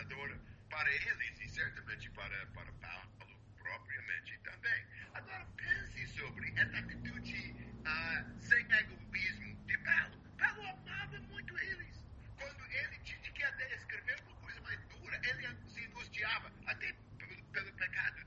trabalhadora. 0.01 0.39
Para 0.69 0.89
eles 0.89 1.41
e 1.41 1.49
certamente 1.49 2.09
para, 2.11 2.45
para 2.47 2.71
Paulo 2.73 3.11
propriamente 3.57 4.37
também. 4.39 4.85
Agora 5.13 5.45
pense 5.57 6.07
sobre 6.07 6.49
essa 6.57 6.77
atitude 6.77 7.55
uh, 7.85 8.41
sem 8.41 8.59
egoísmo 8.59 9.65
de 9.65 9.77
Paulo. 9.79 10.17
Paulo 10.37 10.61
amava 10.67 11.19
muito 11.19 11.57
eles. 11.59 12.03
Quando 12.37 12.63
ele 12.71 12.99
tinha 12.99 13.31
que 13.31 13.43
até 13.43 13.75
escrever 13.75 14.19
uma 14.21 14.35
coisa 14.35 14.61
mais 14.61 14.79
dura, 14.85 15.19
ele 15.23 15.57
se 15.69 15.85
angustiava 15.85 16.51
até 16.65 16.93
pelo, 17.17 17.43
pelo 17.51 17.73
pecado 17.73 18.20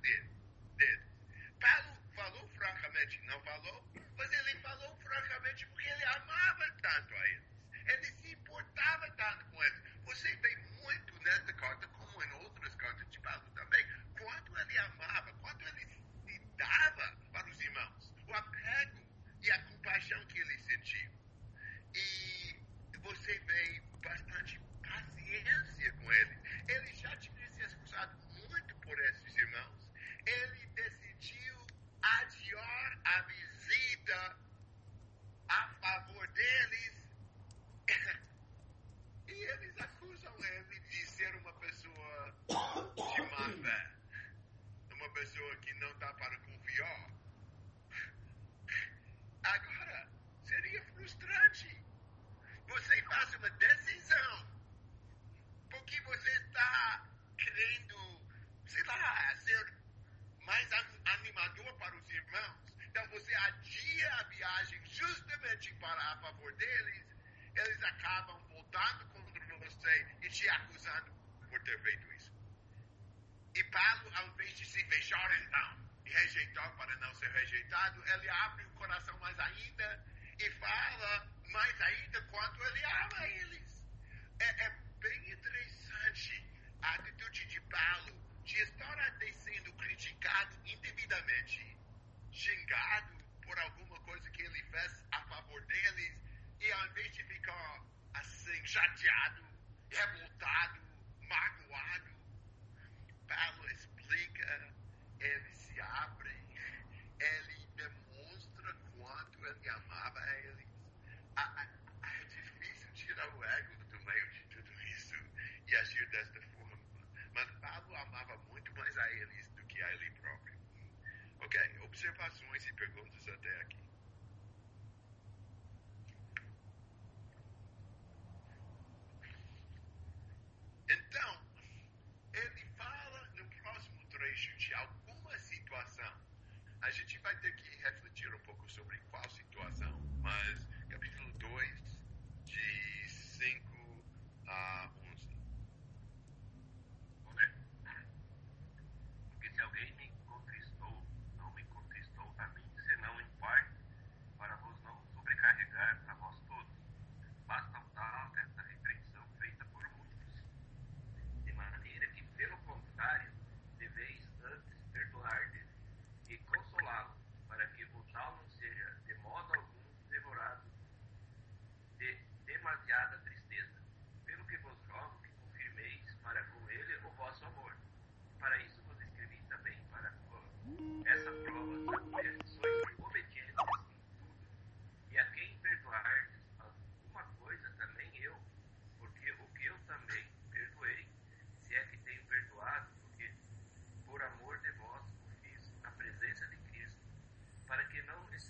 observações 122.05 122.67
e 122.67 122.73
perguntas 122.75 123.29
até 123.29 123.61
aqui. 123.63 123.94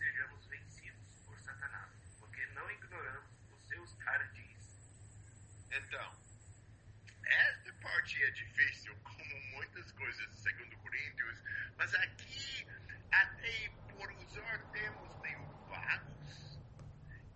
sejamos 0.05 0.47
vencidos 0.49 1.19
por 1.25 1.39
Satanás, 1.41 1.91
porque 2.21 2.47
não 2.49 2.71
ignoramos 2.71 3.51
os 3.51 3.69
seus 3.69 3.99
ardis. 4.07 4.79
Então, 5.73 6.25
esta 7.25 7.73
parte 7.81 8.23
é 8.23 8.31
difícil, 8.33 8.95
como 9.03 9.41
muitas 9.55 9.91
coisas 9.93 10.29
segundo 10.43 10.77
Coríntios, 10.77 11.43
mas 11.79 11.95
aqui, 11.95 12.67
até 13.11 13.71
por 13.89 14.13
usar 14.13 14.59
termos 14.73 15.23
meio 15.23 15.43
vagos 15.69 16.59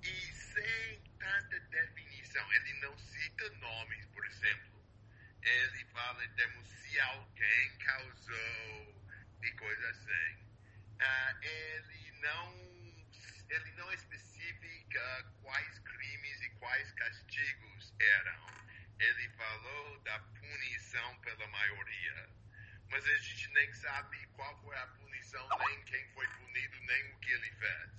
e 0.03 0.33
sem 0.35 1.03
tanta 1.19 1.61
definição, 1.61 2.53
ele 2.53 2.81
não 2.81 2.99
cita 2.99 3.49
nomes, 3.61 4.05
por 4.09 4.27
exemplo. 4.27 4.85
Ele 5.43 5.85
fala 5.87 6.23
em 6.23 6.35
termos 6.35 6.69
se 6.69 7.01
alguém 7.01 7.79
causou 7.79 9.05
e 9.43 9.53
coisas 9.53 9.85
assim. 9.87 10.49
Uh, 11.01 11.39
ele 11.41 11.98
não 12.21 12.69
ele 13.51 13.73
não 13.73 13.91
especifica 13.93 15.33
quais 15.43 15.79
crimes 15.79 16.43
e 16.43 16.51
quais 16.51 16.93
castigos 16.93 17.95
eram. 17.99 18.47
Ele 18.99 19.29
falou 19.31 20.01
da 20.01 20.19
punição 20.19 21.17
pela 21.21 21.47
maioria. 21.47 22.29
Mas 22.91 23.07
a 23.07 23.17
gente 23.17 23.51
nem 23.53 23.73
sabe 23.75 24.27
qual 24.35 24.63
foi 24.63 24.77
a 24.77 24.87
punição, 24.89 25.49
nem 25.67 25.85
quem 25.85 26.09
foi 26.13 26.27
punido, 26.27 26.79
nem 26.81 27.13
o 27.13 27.19
que 27.21 27.31
ele 27.31 27.53
fez. 27.53 27.91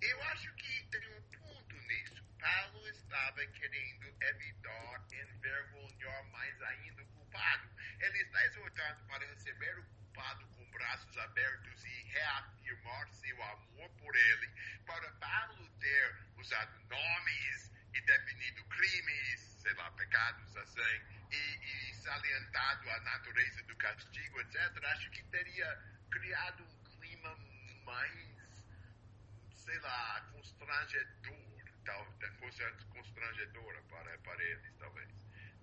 Eu 0.00 0.22
acho 0.24 0.52
que 0.54 0.86
tem 0.90 1.08
um 1.16 1.22
ponto 1.22 1.76
nisso. 1.76 2.24
Paulo 2.40 2.88
estava 2.88 3.46
querendo 3.46 4.16
evitar 4.20 5.06
envergonhar 5.12 6.24
mais 6.30 6.62
ainda 6.62 7.02
o 7.02 7.06
culpado. 7.06 7.70
Ele 8.00 8.18
está 8.18 8.46
exortando 8.46 9.06
para 9.06 9.26
receber 9.26 9.78
o 9.78 9.84
culpado 9.84 10.05
ocupado 10.16 10.46
com 10.56 10.64
braços 10.70 11.18
abertos 11.18 11.84
e 11.84 12.02
reafirmar 12.04 13.08
seu 13.10 13.42
amor 13.42 13.90
por 13.98 14.16
ele 14.16 14.50
para 14.86 15.10
baluter 15.12 16.16
usado 16.36 16.80
nomes 16.88 17.70
e 17.92 18.00
definido 18.00 18.64
crimes, 18.64 19.40
sei 19.60 19.74
lá, 19.74 19.90
pecados 19.92 20.56
assim, 20.56 20.80
e, 21.30 21.36
e 21.36 21.94
salientado 21.96 22.90
a 22.90 23.00
natureza 23.00 23.62
do 23.64 23.76
castigo, 23.76 24.40
etc., 24.40 24.84
acho 24.84 25.10
que 25.10 25.22
teria 25.24 26.00
criado 26.10 26.64
um 26.64 26.84
clima 26.98 27.36
mais, 27.84 28.64
sei 29.52 29.78
lá, 29.80 30.28
constrangedor, 30.32 31.62
tal, 31.84 32.06
constrangedora 32.90 33.82
para, 33.82 34.18
para 34.18 34.44
eles, 34.44 34.74
talvez. 34.78 35.10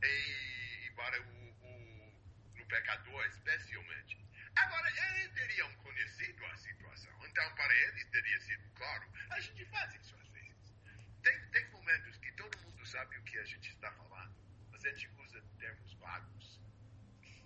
E, 0.03 0.87
e 0.87 0.91
para 0.91 1.21
o, 1.21 1.49
o, 1.63 2.61
o 2.61 2.65
pecador, 2.67 3.25
especialmente. 3.27 4.23
Agora, 4.55 4.89
eles 4.89 5.31
teriam 5.33 5.73
conhecido 5.75 6.45
a 6.45 6.57
situação, 6.57 7.25
então 7.25 7.55
para 7.55 7.73
eles 7.73 8.05
teria 8.09 8.39
sido 8.41 8.69
claro. 8.75 9.11
A 9.29 9.39
gente 9.39 9.65
faz 9.65 9.93
isso 9.95 10.15
às 10.15 10.27
vezes. 10.29 10.73
Tem, 11.21 11.49
tem 11.51 11.69
momentos 11.71 12.17
que 12.17 12.31
todo 12.33 12.57
mundo 12.59 12.85
sabe 12.85 13.17
o 13.17 13.23
que 13.23 13.37
a 13.39 13.45
gente 13.45 13.69
está 13.69 13.91
falando, 13.91 14.35
mas 14.71 14.85
a 14.85 14.89
gente 14.89 15.09
usa 15.21 15.41
termos 15.57 15.93
vagos 15.95 16.61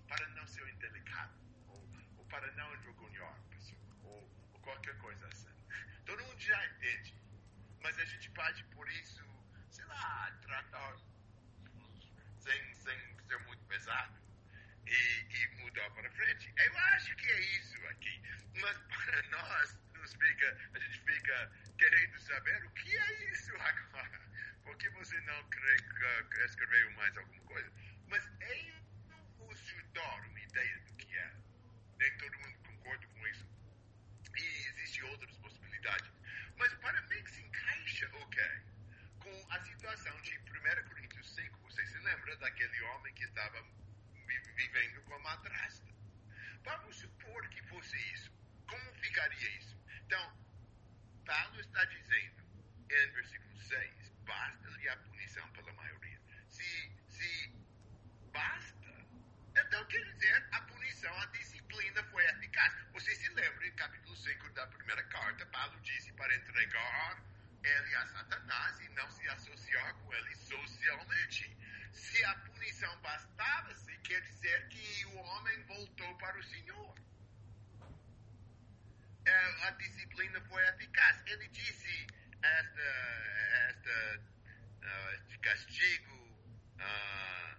para 0.07 0.27
não 0.29 0.45
ser 0.47 0.67
indelicado, 0.69 1.39
ou, 1.67 1.89
ou 2.17 2.25
para 2.25 2.51
não 2.53 2.73
envergonhar 2.75 3.33
a 3.33 3.49
pessoa, 3.49 3.95
ou, 4.03 4.49
ou 4.53 4.59
qualquer 4.61 4.97
coisa 4.97 5.27
assim. 5.27 5.53
Todo 6.05 6.23
mundo 6.23 6.39
já 6.39 6.65
entende, 6.67 7.15
mas 7.81 7.97
a 7.99 8.05
gente 8.05 8.29
pode, 8.31 8.63
por 8.65 8.87
isso, 8.89 9.23
sei 9.69 9.85
lá, 9.85 10.31
tratar 10.41 10.97
sem, 12.39 12.73
sem 12.73 13.19
ser 13.27 13.39
muito 13.45 13.63
pesado 13.65 14.26
e, 14.88 15.28
e 15.36 15.47
mudar 15.62 15.89
para 15.91 16.10
frente. 16.12 16.54
Eu 16.58 16.78
acho 16.78 17.15
que 17.15 17.30
é 17.30 17.39
isso 17.39 17.88
aqui. 17.88 18.21
Mas 18.56 18.78
para 18.88 19.21
nós, 19.30 19.78
nos 19.93 20.13
fica, 20.13 20.58
a 20.73 20.80
gente 20.80 21.00
fica 21.02 21.52
querendo 21.78 22.19
saber 22.21 22.65
o 22.65 22.69
que 22.71 22.97
é 22.97 23.32
isso 23.32 23.54
agora. 23.56 24.21
Por 24.63 24.78
que 24.78 24.89
você 24.89 25.19
não 25.21 25.43
crê 25.50 25.76
escreveu 26.45 26.91
mais 26.91 27.17
alguma 27.17 27.41
coisa? 27.43 27.71
Mas 28.08 28.26
eu 28.41 28.73
vou 29.38 29.56
chutar 29.56 30.21
uma 30.28 30.39
ideia 30.39 30.80
do 30.80 30.93
que 30.95 31.17
é. 31.17 31.34
Nem 32.00 32.17
todo 32.17 32.39
mundo 32.39 32.58
concorda 32.60 33.08
com 33.08 33.28
isso. 33.28 33.47
E 34.38 34.67
existem 34.67 35.04
outras 35.04 35.36
possibilidades. 35.38 36.12
Mas 36.58 36.73
para 36.76 37.02
mim 37.02 37.26
se 37.28 37.41
encaixa, 37.41 38.10
ok, 38.13 38.43
com 39.19 39.47
a 39.52 39.63
situação 39.63 40.21
de 40.21 40.38
1 40.38 40.89
Coríntios 40.89 41.36
5. 41.36 41.60
Você 41.63 41.86
se 41.86 41.97
lembra 42.00 42.36
daquele 42.38 42.82
homem 42.82 43.13
que 43.13 43.23
estava 43.23 43.63
madrasta. 45.47 45.88
Vamos 46.63 46.95
supor 46.97 47.47
que 47.49 47.62
fosse 47.63 47.95
isso. 48.13 48.31
Como 48.67 48.93
ficaria 48.95 49.49
isso? 49.57 49.77
Então, 50.05 50.38
Paulo 51.25 51.60
está 51.60 51.83
dizendo, 51.86 52.43
em 52.89 53.12
versículo 53.12 53.57
6, 53.60 54.12
basta-lhe 54.25 54.89
a 54.89 54.97
punição 54.97 55.49
pela 55.51 55.71
maioria. 55.73 56.19
Se, 56.49 56.91
se 57.07 57.53
basta, 58.31 59.07
então 59.55 59.86
quer 59.86 60.03
dizer, 60.13 60.47
a 60.51 60.62
punição, 60.62 61.17
a 61.21 61.25
disciplina 61.27 62.03
foi 62.05 62.25
eficaz. 62.25 62.73
Você 62.91 63.15
se 63.15 63.29
lembra, 63.29 63.67
em 63.67 63.75
capítulo 63.75 64.15
5 64.15 64.49
da 64.51 64.67
primeira 64.67 65.03
carta, 65.03 65.45
Paulo 65.47 65.79
disse 65.81 66.12
para 66.13 66.36
entregar 66.36 67.23
ele 67.63 67.95
a 67.95 68.07
Satanás 68.07 68.79
e 68.81 68.89
não 68.89 69.10
se 69.12 69.27
associar 69.29 69.93
com 69.95 70.13
ele 70.13 70.36
socialmente. 70.36 71.57
Se 71.97 72.23
a 72.25 72.36
punição 72.36 72.95
bastava, 73.01 73.73
se 73.73 73.97
quer 73.97 74.21
dizer 74.21 74.69
que 74.69 75.05
o 75.07 75.15
homem 75.15 75.63
voltou 75.63 76.17
para 76.19 76.38
o 76.38 76.43
Senhor. 76.43 76.95
É, 79.25 79.67
a 79.67 79.71
disciplina 79.71 80.39
foi 80.41 80.63
eficaz. 80.69 81.21
Ele 81.25 81.47
disse 81.47 82.07
esta, 82.43 82.81
esta, 83.69 84.21
uh, 84.83 85.15
este 85.15 85.39
castigo, 85.39 86.15
uh, 86.75 87.57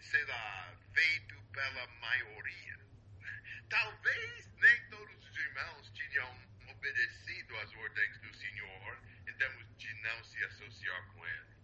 sei 0.00 0.24
lá, 0.26 0.76
feito 0.92 1.40
pela 1.52 1.86
maioria. 1.86 2.78
Talvez 3.70 4.52
nem 4.54 4.90
todos 4.90 5.28
os 5.28 5.36
irmãos 5.36 5.90
tinham 5.90 6.40
obedecido 6.68 7.56
às 7.58 7.72
ordens 7.74 8.18
do 8.18 8.34
Senhor 8.34 8.98
em 9.28 9.34
termos 9.34 9.78
de 9.78 9.94
não 10.02 10.24
se 10.24 10.44
associar 10.44 11.06
com 11.12 11.26
ele. 11.26 11.55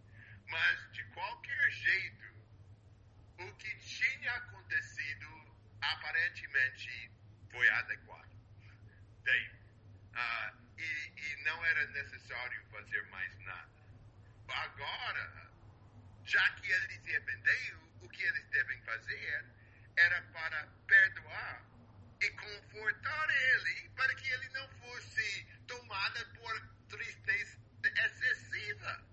Mas, 0.52 0.92
de 0.92 1.02
qualquer 1.14 1.70
jeito, 1.70 2.24
o 3.38 3.54
que 3.54 3.74
tinha 3.78 4.32
acontecido 4.34 5.56
aparentemente 5.80 7.10
foi 7.50 7.66
adequado. 7.70 8.30
Daí, 9.24 9.48
uh, 9.48 10.62
e, 10.76 11.12
e 11.16 11.44
não 11.44 11.64
era 11.64 11.86
necessário 11.86 12.62
fazer 12.70 13.02
mais 13.06 13.38
nada. 13.38 13.72
Agora, 14.46 15.50
já 16.26 16.46
que 16.56 16.70
eles 16.70 17.00
se 17.02 17.16
arrependeram, 17.16 17.80
o 18.02 18.08
que 18.10 18.22
eles 18.22 18.46
devem 18.50 18.78
fazer 18.82 19.44
era 19.96 20.20
para 20.34 20.66
perdoar 20.86 21.64
e 22.20 22.30
confortar 22.30 23.30
ele 23.30 23.88
para 23.96 24.14
que 24.16 24.30
ele 24.30 24.48
não 24.50 24.68
fosse 24.68 25.46
tomado 25.66 26.26
por 26.34 26.68
tristeza 26.90 27.58
excessiva. 28.04 29.11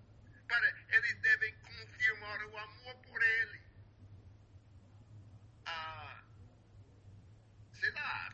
Para 0.50 0.68
eles 0.90 1.16
devem 1.20 1.56
confirmar 1.60 2.44
o 2.48 2.58
amor 2.58 2.96
por 3.04 3.22
ele. 3.22 3.62
Ah, 5.68 6.24
sei 7.72 7.92
lá, 7.92 8.34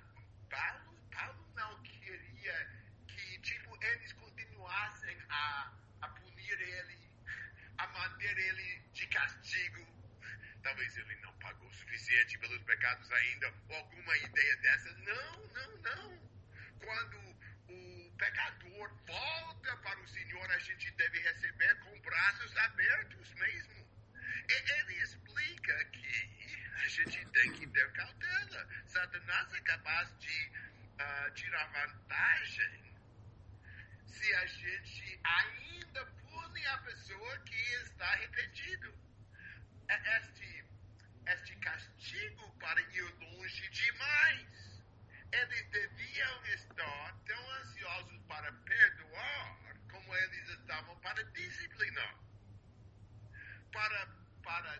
Paulo, 0.49 0.97
Paulo 1.11 1.53
não 1.55 1.83
queria 1.83 2.69
que 3.05 3.39
tipo 3.39 3.77
eles 3.83 4.13
continuassem 4.13 5.17
a, 5.29 5.73
a 6.03 6.07
punir 6.07 6.61
ele, 6.61 7.11
a 7.77 7.87
manter 7.87 8.37
ele 8.37 8.79
de 8.93 9.07
castigo. 9.07 9.85
Talvez 10.63 10.97
ele 10.97 11.15
não 11.17 11.33
pagou 11.39 11.67
o 11.67 11.73
suficiente 11.73 12.39
pelos 12.39 12.63
pecados 12.63 13.11
ainda, 13.11 13.53
ou 13.67 13.75
alguma 13.75 14.17
ideia 14.17 14.55
dessa. 14.55 14.89
Não, 14.99 15.47
não, 15.47 15.77
não. 15.79 16.29
Quando 16.79 17.34
pecador 18.15 18.89
volta 19.05 19.77
para 19.77 19.99
o 19.99 20.07
Senhor, 20.07 20.51
a 20.51 20.59
gente 20.59 20.91
deve 20.91 21.19
receber 21.19 21.79
com 21.79 21.99
braços 22.01 22.57
abertos 22.57 23.33
mesmo. 23.33 23.85
Ele 24.47 24.93
explica 25.01 25.85
que 25.85 26.65
a 26.83 26.87
gente 26.87 27.25
tem 27.27 27.53
que 27.53 27.67
ter 27.67 27.91
cautela. 27.93 28.67
Satanás 28.85 29.53
é 29.53 29.61
capaz 29.61 30.19
de 30.19 30.51
uh, 30.99 31.31
tirar 31.33 31.65
vantagem 31.67 32.95
se 34.07 34.33
a 34.33 34.45
gente 34.45 35.19
ainda 35.23 36.05
pune 36.05 36.65
a 36.67 36.77
pessoa 36.79 37.39
que 37.39 37.55
está 37.55 38.05
arrependido. 38.05 38.93
Este, 39.89 40.65
este 41.27 41.55
castigo 41.57 42.51
para 42.59 42.81
ir 42.81 43.13
longe 43.19 43.69
demais. 43.69 44.54
Eles 45.35 45.69
deviam 45.69 46.45
estar 46.45 47.13
tão 47.25 47.51
ansiosos 47.55 48.21
para 48.25 48.51
perdoar 48.53 49.75
como 49.91 50.15
eles 50.15 50.49
estavam 50.49 50.97
para 50.99 51.21
disciplinar. 51.25 52.15
Para, 53.73 54.07
para 54.43 54.79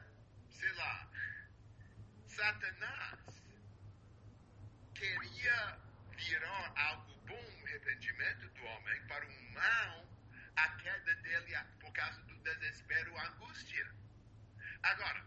sei 0.49 0.71
lá, 0.73 1.09
Satanás 2.27 3.43
queria 4.93 5.79
virar 6.15 6.73
algo 6.77 7.15
bom, 7.27 7.63
arrependimento 7.65 8.47
do 8.49 8.63
homem, 8.63 9.07
para 9.07 9.25
o 9.25 9.53
mal, 9.53 10.07
a 10.55 10.69
queda 10.77 11.15
dele 11.15 11.53
por 11.81 11.91
causa 11.91 12.21
do 12.21 12.35
desespero, 12.37 13.17
angústia. 13.19 13.91
Agora, 14.83 15.25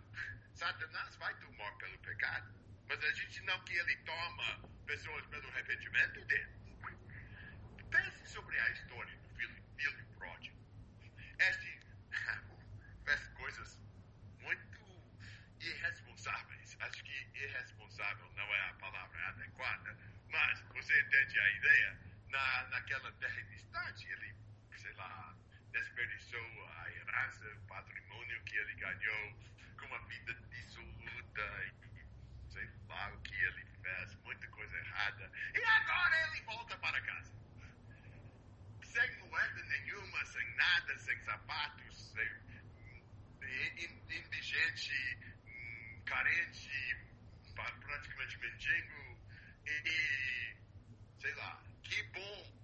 Satanás 0.55 1.17
vai 1.17 1.35
tomar 1.35 1.77
pelo 1.77 1.99
pecado, 1.99 2.55
mas 2.89 3.05
a 3.05 3.13
gente 3.13 3.43
não 3.43 3.61
que 3.65 3.75
ele 3.75 3.97
toma 3.99 4.63
pessoas 4.87 5.27
pelo 5.27 5.47
arrependimento 5.49 6.25
dele. 6.25 6.49
Pense 7.91 8.29
sobre 8.29 8.59
a 8.59 8.71
história 8.71 9.15
do 9.17 9.29
filho, 9.37 9.63
filho 9.77 10.07
pródigo. 10.17 10.57
Este 11.39 11.81
fez 13.05 13.29
coisas 13.29 13.79
muito 14.41 14.79
irresponsáveis. 15.61 16.77
Acho 16.81 17.05
que 17.05 17.29
irresponsável 17.35 18.33
não 18.35 18.55
é 18.55 18.71
a 18.71 18.75
palavra 18.75 19.29
adequada, 19.29 19.99
mas 20.31 20.61
você 20.73 21.01
entende 21.03 21.39
a 21.39 21.51
ideia? 21.51 21.99
Na, 22.29 22.69
naquela 22.69 23.11
terra 23.13 23.43
distante, 23.43 24.07
ele, 24.09 24.35
sei 24.77 24.93
lá, 24.95 25.35
desperdiçou 25.73 26.69
a 26.77 26.91
herança, 26.91 27.47
o 27.55 27.67
patrimônio 27.67 28.43
que 28.45 28.57
ele 28.57 28.75
ganhou 28.75 29.39
com 29.79 29.87
uma 29.87 30.07
vida 30.07 30.35
dissoluta 30.51 31.65
e 31.65 31.88
o 32.89 33.21
que 33.21 33.35
ele 33.35 33.65
fez, 33.83 34.15
muita 34.25 34.49
coisa 34.49 34.77
errada. 34.77 35.31
E 35.55 35.63
agora 35.63 36.29
ele 36.29 36.43
volta 36.43 36.77
para 36.79 37.01
casa. 37.03 37.33
Sem 38.83 39.17
moeda 39.19 39.63
nenhuma, 39.65 40.25
sem 40.27 40.55
nada, 40.57 40.99
sem 40.99 41.19
sapatos, 41.21 42.13
sem, 42.13 42.29
indigente, 44.11 45.19
carente, 46.07 46.97
praticamente 47.55 48.39
mendigo. 48.39 49.19
E, 49.67 50.57
sei 51.21 51.35
lá, 51.35 51.63
que 51.83 52.03
bom 52.05 52.59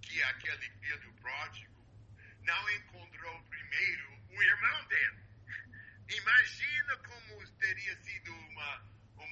que 0.00 0.22
aquele 0.22 0.70
filho 0.80 1.12
pródigo 1.14 1.78
não 2.42 2.70
encontrou 2.70 3.42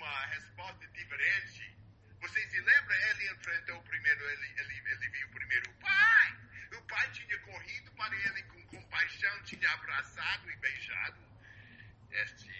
uma 0.06 0.26
resposta 0.26 0.86
diferente. 0.88 1.76
Você 2.20 2.48
se 2.48 2.60
lembra? 2.60 3.10
Ele 3.10 3.32
enfrentou 3.32 3.82
primeiro, 3.82 4.30
ele, 4.30 4.46
ele, 4.60 4.90
ele 4.90 5.08
viu 5.10 5.28
primeiro 5.30 5.70
o 5.70 5.74
pai. 5.74 6.38
O 6.76 6.82
pai 6.82 7.10
tinha 7.10 7.38
corrido 7.40 7.90
para 7.92 8.14
ele 8.14 8.42
com 8.44 8.66
compaixão, 8.66 9.42
tinha 9.42 9.70
abraçado 9.70 10.50
e 10.50 10.56
beijado. 10.56 11.20
Este 12.10 12.52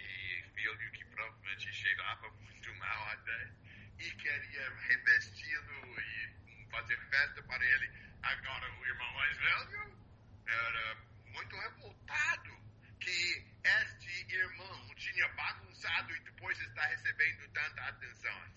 filho 0.53 0.91
que 0.91 1.05
provavelmente 1.05 1.73
cheirava 1.73 2.29
muito 2.31 2.73
mal 2.75 3.07
até 3.09 3.51
e 3.99 4.11
queria 4.11 4.69
revesti-lo 4.75 5.99
e 5.99 6.67
fazer 6.69 6.99
festa 7.09 7.43
para 7.43 7.65
ele. 7.65 7.91
Agora 8.23 8.71
o 8.73 8.85
irmão 8.85 9.13
mais 9.13 9.37
velho 9.37 9.97
era 10.45 10.95
muito 11.25 11.55
revoltado 11.55 12.57
que 12.99 13.56
este 13.67 14.33
irmão 14.33 14.95
tinha 14.95 15.27
bagunçado 15.33 16.15
e 16.15 16.19
depois 16.21 16.59
está 16.61 16.85
recebendo 16.85 17.47
tanta 17.49 17.81
atenção. 17.83 18.53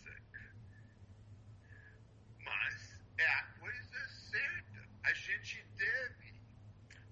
Mas 2.39 2.97
é 3.19 3.27
a 3.27 3.43
coisa 3.59 4.09
certa. 4.09 4.89
A 5.03 5.13
gente 5.15 5.63
deve 5.77 6.41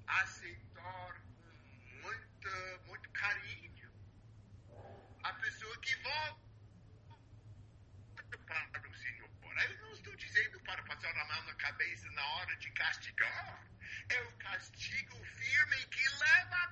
aceitar 0.06 1.14
com 1.14 2.02
muito, 2.02 2.48
muito 2.87 3.11
carinho 3.11 3.92
a 5.24 5.32
pessoa 5.34 5.80
que 5.80 5.94
volta 5.96 6.38
para 8.46 8.88
o 8.88 8.94
Senhor. 8.94 9.28
Eu 9.58 9.78
não 9.78 9.92
estou 9.92 10.14
dizendo 10.14 10.61
para 10.61 10.82
passar 10.84 11.11
a 11.11 11.24
mão 11.24 11.44
na 11.44 11.54
cabeça 11.54 12.08
na 12.12 12.24
hora 12.37 12.56
de 12.56 12.70
castigar. 12.70 13.66
É 14.08 14.22
o 14.22 14.32
castigo 14.38 15.24
firme 15.24 15.87
que 15.87 16.08
leva 16.08 16.56
a 16.56 16.68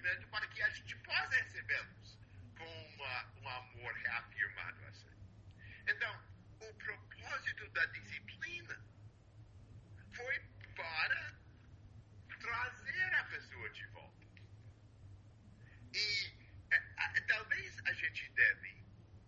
arrependimento 0.00 0.28
para 0.28 0.46
que 0.48 0.62
a 0.62 0.70
gente 0.70 0.96
possa 0.98 1.28
recebê-los 1.36 2.18
com 2.56 2.94
uma, 2.94 3.32
um 3.36 3.48
amor 3.48 3.92
reafirmado. 3.94 4.84
Assim. 4.86 5.08
Então, 5.86 6.22
o 6.60 6.74
propósito 6.74 7.68
da 7.70 7.86
disciplina 7.86 8.80
foi 10.12 10.40
para 10.74 11.34
trazer 12.40 13.14
a 13.14 13.24
pessoa 13.24 13.70
de 13.70 13.86
volta. 13.88 14.26
E 15.92 16.32
a, 16.72 17.04
a, 17.04 17.20
talvez 17.22 17.78
a 17.84 17.92
gente 17.92 18.28
deve 18.30 18.84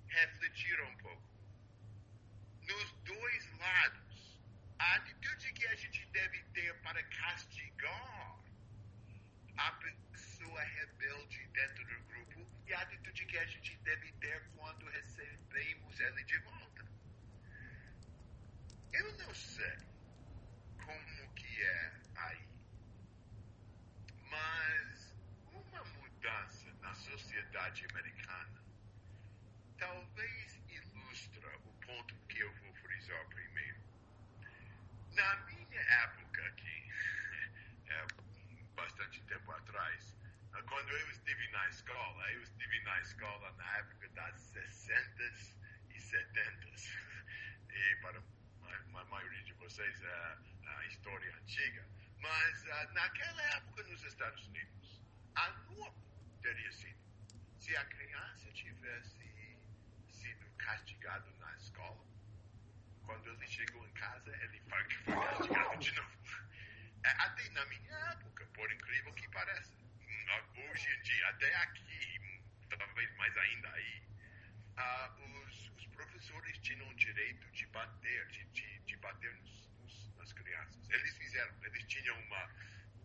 refletir 0.09 0.81
um 0.83 0.97
pouco 0.99 1.29
nos 2.63 2.93
dois 3.05 3.53
lados. 3.59 4.41
A 4.79 4.95
atitude 4.97 5.53
que 5.53 5.67
a 5.67 5.75
gente 5.77 6.05
deve 6.07 6.43
ter 6.55 6.75
para 6.81 7.03
castigar 7.05 8.43
a 9.57 9.73
pessoa 9.73 10.63
rebelde 10.63 11.47
dentro 11.49 11.85
do 11.87 12.05
grupo 12.05 12.47
e 12.67 12.73
a 12.73 12.81
atitude 12.81 13.27
que 13.27 13.39
a 13.39 13.47
gente 13.47 13.77
deve 13.79 14.13
ter 14.13 14.43
quando 14.57 14.87
recebemos 14.91 16.01
ele 16.01 16.25
de 16.25 16.39
volta. 16.39 16.85
Eu 18.93 19.13
não 19.19 19.35
sei 19.35 19.79
como 20.85 21.35
que 21.35 21.63
é 21.63 21.93
aí, 22.17 22.49
mas 24.29 25.15
uma 25.53 25.85
mudança 25.85 26.73
na 26.81 26.95
sociedade 26.95 27.87
americana 27.91 28.63
talvez 29.79 30.61
ilustra 30.69 31.59
o 31.59 31.73
ponto 31.87 32.15
que 32.29 32.41
eu 32.41 32.53
vou 32.55 32.75
frisar 32.75 33.27
primeiro. 33.29 33.81
Na 35.15 35.37
minha 35.47 35.81
época 35.81 36.47
aqui, 36.47 36.91
é, 37.87 38.07
bastante 38.75 39.23
tempo 39.23 39.51
atrás, 39.53 40.17
quando 40.69 40.91
eu 40.91 41.11
estive 41.11 41.49
na 41.49 41.69
escola, 41.69 42.33
eu 42.33 42.43
estive 42.43 42.81
na 42.81 43.01
escola 43.01 43.53
na 43.53 43.77
época 43.79 44.09
das 44.11 44.41
60 44.41 45.23
e 45.91 46.01
70 46.01 46.69
e 47.71 47.97
para 47.97 48.19
a 48.19 49.05
maioria 49.05 49.43
de 49.45 49.52
vocês 49.63 50.03
é 50.03 50.39
a 50.67 50.87
história 50.87 51.37
antiga, 51.37 51.87
mas 52.19 52.65
uh, 52.65 52.93
naquela 52.95 53.43
época 53.55 53.85
nos 53.85 54.03
Estados 54.03 54.45
Unidos, 54.49 55.01
a 55.37 55.51
norma 55.71 55.95
teria 56.43 56.73
sido 56.73 56.99
se 57.59 57.77
a 57.77 57.85
criança 57.85 58.51
tivesse 58.53 59.57
sido 60.09 60.51
castigado 60.57 61.33
na 61.39 61.55
escola, 61.55 62.05
quando 63.07 63.29
ele 63.31 63.47
chegou 63.47 63.87
em 63.87 63.93
casa, 63.93 64.37
ele 64.43 64.61
foi, 64.69 64.85
foi 65.05 65.15
castigado 65.15 65.79
de 65.79 65.93
novo. 65.95 66.19
É, 67.05 67.11
até 67.23 67.49
na 67.51 67.65
minha 67.67 67.97
época, 68.11 68.45
por 68.55 68.73
incrível 68.73 69.13
que 69.15 69.29
pareça, 69.29 69.77
hoje 70.57 70.89
em 70.91 71.03
dia, 71.03 71.29
até 71.29 71.55
aqui, 71.57 72.43
talvez 72.69 73.17
mais 73.17 73.37
ainda 73.37 73.71
aí, 73.71 74.03
uh, 74.77 75.47
os, 75.47 75.72
professores 75.93 76.59
tinham 76.59 76.89
o 76.89 76.95
direito 76.95 77.51
de 77.53 77.67
bater, 77.69 78.27
de, 78.29 78.45
de, 78.47 78.79
de 78.81 78.97
bater 78.99 79.35
nos, 79.35 79.71
nos, 79.81 80.17
nas 80.17 80.33
crianças. 80.33 80.91
Eles 80.91 81.17
fizeram, 81.17 81.55
eles 81.65 81.85
tinham 81.85 82.19
uma, 82.21 82.51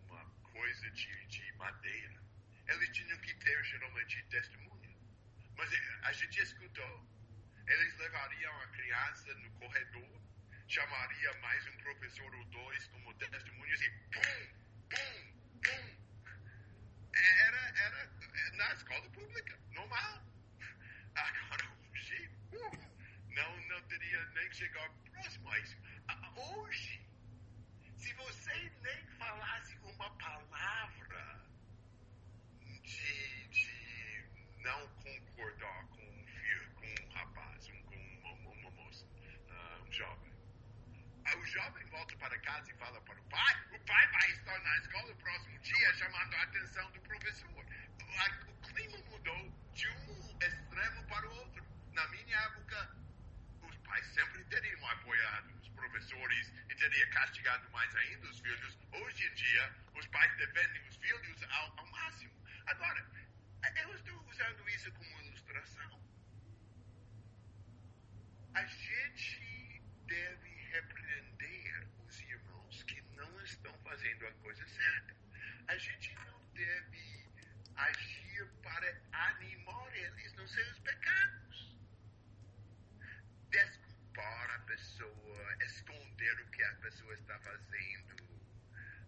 uma 0.06 0.24
coisa 0.52 0.90
de, 0.90 1.26
de 1.26 1.52
madeira. 1.52 2.20
Eles 2.66 2.90
tinham 2.90 3.18
que 3.18 3.34
ter 3.34 3.64
geralmente 3.64 4.22
testemunha. 4.24 4.96
Mas 5.56 5.72
eh, 5.72 5.98
a 6.02 6.12
gente 6.12 6.40
escutou. 6.40 7.08
Eles 7.66 7.96
levariam 7.98 8.62
a 8.62 8.66
criança 8.68 9.34
no 9.34 9.50
corredor, 9.52 10.22
chamaria 10.66 11.34
mais 11.40 11.66
um 11.66 11.76
professor 11.78 12.34
ou 12.34 12.44
dois 12.46 12.86
como 12.88 13.14
testemunhas 13.14 13.80
e 13.80 13.90
pum, 13.90 14.48
pum, 14.90 15.60
pum. 15.62 16.08
Era, 17.14 17.58
era 17.78 18.10
na 18.52 18.72
escola 18.74 19.10
pública, 19.10 19.58
normal. 19.72 20.22
Agora 21.14 21.77
não, 22.52 23.68
não 23.68 23.82
teria 23.88 24.24
nem 24.34 24.52
chegar 24.52 24.90
próximo 25.10 25.50
a 25.50 25.58
isso. 25.58 25.76
Hoje, 26.36 27.00
se 27.96 28.12
você 28.14 28.72
nem 28.82 29.06
falasse 29.18 29.76
uma 29.78 30.10
palavra 30.16 31.40
de, 32.82 33.48
de 33.48 34.24
não 34.62 34.88
concordar 35.02 35.86
com 35.88 36.02
um 36.02 36.28
com 36.74 36.86
um 36.86 37.08
rapaz, 37.12 37.68
um, 37.68 37.82
com 37.82 37.96
uma, 37.96 38.52
uma 38.52 38.70
moça, 38.70 39.04
uh, 39.04 39.82
um 39.82 39.92
jovem, 39.92 40.32
o 41.36 41.44
jovem 41.44 41.86
volta 41.86 42.16
para 42.16 42.38
casa 42.40 42.70
e 42.70 42.74
fala 42.74 43.00
para 43.02 43.20
o 43.20 43.24
pai, 43.24 43.54
o 43.72 43.78
pai 43.80 44.06
vai 44.12 44.30
estar 44.30 44.58
na 44.60 44.78
escola 44.78 45.08
no 45.08 45.16
próximo 45.16 45.58
dia 45.58 45.94
chamando 45.94 46.34
a 46.34 46.42
atenção 46.42 46.90
do 46.92 47.00
professor. 47.00 47.48
O 48.48 48.68
clima 48.72 48.98
mudou 49.10 49.52
de 49.74 49.88
um 49.88 50.38
extremo 50.40 51.06
para 51.08 51.28
o 51.28 51.34
outro. 51.36 51.67
Na 51.98 52.06
minha 52.06 52.36
época, 52.36 52.96
os 53.60 53.76
pais 53.78 54.06
sempre 54.14 54.44
teriam 54.44 54.86
apoiado 54.86 55.52
os 55.60 55.68
professores 55.70 56.52
e 56.70 56.74
teriam 56.76 57.10
castigado 57.10 57.68
mais 57.70 57.92
ainda 57.96 58.28
os 58.28 58.38
filhos. 58.38 58.78
Hoje 58.92 59.26
em 59.26 59.34
dia, 59.34 59.74
os 59.96 60.06
pais 60.06 60.36
defendem 60.36 60.80
os 60.86 60.94
filhos 60.94 61.42
ao, 61.42 61.76
ao 61.76 61.86
máximo. 61.86 62.32
Agora, 62.66 63.04
eu 63.82 63.96
estou 63.96 64.28
usando 64.28 64.68
isso 64.68 64.92
como 64.92 65.20
ilustração. 65.22 66.00
A 68.54 68.64
gente 68.64 69.82
deve 70.06 70.50
repreender 70.70 71.88
os 72.06 72.20
irmãos 72.20 72.82
que 72.84 73.02
não 73.16 73.40
estão 73.42 73.76
fazendo 73.78 74.24
a 74.24 74.32
coisa 74.34 74.64
certa. 74.68 75.16
A 75.66 75.76
gente 75.76 76.14
não 76.14 76.44
deve 76.54 77.28
agir 77.74 78.46
para 78.62 79.02
animar 79.10 79.96
eles 79.96 80.32
nos 80.34 80.52
seus 80.52 80.78
pecados. 80.78 81.76
Desculpar 83.50 84.50
a 84.50 84.58
pessoa, 84.98 85.56
esconder 85.64 86.40
o 86.40 86.50
que 86.50 86.62
a 86.64 86.74
pessoa 86.76 87.14
está 87.14 87.38
fazendo. 87.38 88.16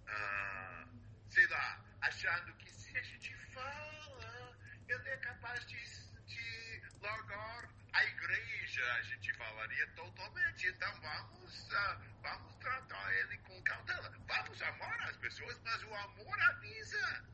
Ah, 0.06 0.86
sei 1.28 1.46
lá, 1.48 1.84
achando 2.02 2.54
que 2.58 2.70
se 2.70 2.96
a 2.96 3.02
gente 3.02 3.34
fala, 3.52 4.56
ele 4.88 5.08
é 5.08 5.16
capaz 5.16 5.66
de, 5.66 5.84
de 6.26 6.82
largar 7.00 7.68
a 7.92 8.04
igreja, 8.04 8.92
a 8.94 9.02
gente 9.02 9.34
falaria 9.34 9.86
totalmente. 9.88 10.68
Então 10.68 11.00
vamos, 11.00 11.72
uh, 11.72 12.20
vamos 12.22 12.54
tratar 12.56 13.14
ele 13.14 13.38
com 13.38 13.60
cautela. 13.62 14.10
Vamos 14.28 14.62
amar 14.62 15.00
as 15.08 15.16
pessoas, 15.16 15.58
mas 15.64 15.82
o 15.82 15.94
amor 15.94 16.40
avisa. 16.40 17.24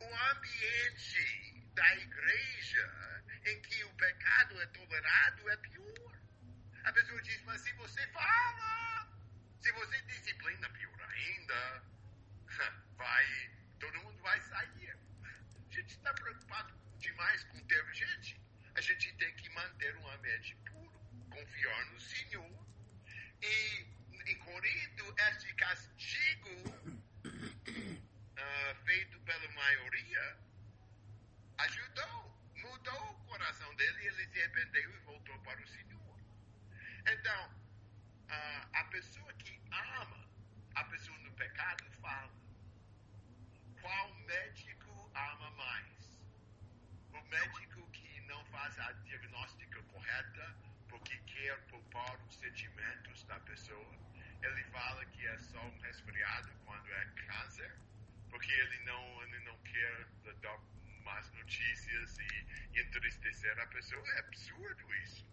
O 0.00 0.14
ambiente 0.32 1.70
da 1.74 1.96
igreja 1.96 3.24
em 3.46 3.62
que 3.62 3.84
o 3.84 3.94
pecado 3.94 4.60
é 4.60 4.66
tolerado 4.66 5.50
é 5.50 5.56
pior. 5.56 6.26
A 6.86 6.92
se 7.58 7.72
você 7.74 8.06
fala, 8.08 9.08
se 9.60 9.72
você 9.72 10.02
disciplina, 10.02 10.68
pior 10.70 11.00
ainda, 11.00 11.82
vai, 12.96 13.50
todo 13.78 13.98
mundo 14.00 14.22
vai 14.22 14.40
sair. 14.40 14.96
A 15.24 15.74
gente 15.74 15.90
está 15.90 16.12
preocupado 16.14 16.74
demais 16.98 17.44
com 17.44 17.60
ter 17.66 17.94
gente 17.94 18.46
a 18.76 18.80
gente 18.82 19.10
tem 19.14 19.34
que 19.36 19.48
manter 19.50 19.96
um 19.96 20.08
ambiente 20.10 20.54
puro, 20.66 21.00
confiar 21.30 21.86
no 21.86 21.98
Senhor. 21.98 22.66
E 23.40 23.86
em 24.26 24.38
Corinto, 24.38 25.14
este 25.30 25.54
castigo 25.54 26.68
uh, 27.24 28.74
feito 28.84 29.18
pela 29.20 29.48
maioria 29.52 30.38
ajudou, 31.56 32.52
mudou 32.56 33.12
o 33.12 33.24
coração 33.24 33.74
dele. 33.76 34.08
Ele 34.08 34.22
arrependeu 34.24 34.94
e 34.94 34.98
voltou 35.06 35.38
para 35.38 35.58
o 35.58 35.68
Senhor. 35.68 36.20
Então, 37.06 37.50
ah, 38.28 38.68
a 38.74 38.84
pessoa 38.84 39.32
que 39.34 39.58
ama 39.70 40.28
a 40.74 40.84
pessoa 40.84 41.16
no 41.20 41.32
pecado 41.32 41.90
fala: 42.02 42.34
qual 43.80 44.14
médico 44.26 45.10
ama 45.14 45.50
mais? 45.52 46.20
O 47.14 47.22
médico 47.28 47.90
que 47.92 48.20
não 48.22 48.44
faz 48.46 48.78
a 48.78 48.92
diagnóstica 48.92 49.82
correta 49.84 50.56
porque 50.88 51.16
quer 51.18 51.56
poupar 51.66 52.16
os 52.26 52.36
sentimentos 52.36 53.24
da 53.24 53.38
pessoa. 53.40 53.94
Ele 54.42 54.64
fala 54.64 55.04
que 55.06 55.26
é 55.26 55.38
só 55.38 55.60
um 55.60 55.78
resfriado 55.80 56.50
quando 56.64 56.92
é 56.92 57.04
câncer, 57.26 57.72
porque 58.30 58.52
ele 58.52 58.78
não, 58.84 59.22
ele 59.22 59.40
não 59.40 59.58
quer 59.58 60.06
dar 60.42 60.58
más 61.04 61.30
notícias 61.32 62.18
e 62.18 62.80
entristecer 62.80 63.58
a 63.58 63.65
pessoa. 63.76 64.08
É 64.14 64.18
absurdo 64.20 64.94
isso. 65.04 65.26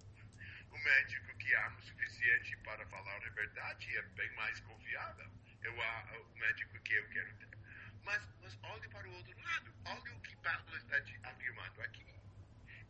O 0.70 0.78
médico 0.78 1.38
que 1.38 1.54
ama 1.56 1.78
o 1.78 1.82
suficiente 1.84 2.58
para 2.58 2.86
falar 2.88 3.16
a 3.26 3.30
verdade 3.30 3.98
é 3.98 4.02
bem 4.02 4.30
mais 4.36 4.60
confiável. 4.62 5.32
Eu, 5.62 5.74
o 5.74 6.38
médico 6.38 6.80
que 6.82 6.94
eu 6.94 7.08
quero 7.10 7.34
ter. 7.38 7.58
Mas, 8.04 8.28
mas 8.42 8.58
olhe 8.64 8.88
para 8.90 9.08
o 9.08 9.14
outro 9.14 9.42
lado. 9.42 9.74
Olhe 9.86 10.10
o 10.10 10.22
que 10.22 10.36
Paulo 10.38 10.76
está 10.76 10.98
afirmando 11.30 11.82
aqui. 11.84 12.06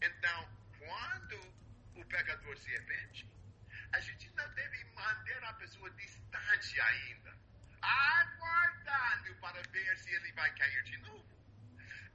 Então, 0.02 0.50
quando 0.80 1.38
o 1.96 2.06
pecador 2.06 2.58
se 2.58 2.76
arrepende, 2.76 3.30
a 3.92 4.00
gente 4.00 4.30
não 4.32 4.50
deve 4.56 4.84
manter 4.96 5.44
a 5.44 5.54
pessoa 5.54 5.90
distante 5.92 6.82
ainda, 6.82 7.38
aguardando 7.80 9.36
para 9.36 9.62
ver 9.70 9.98
se 10.00 10.10
ele 10.16 10.32
vai 10.32 10.52
cair 10.56 10.84
de 10.84 10.98
novo. 10.98 11.33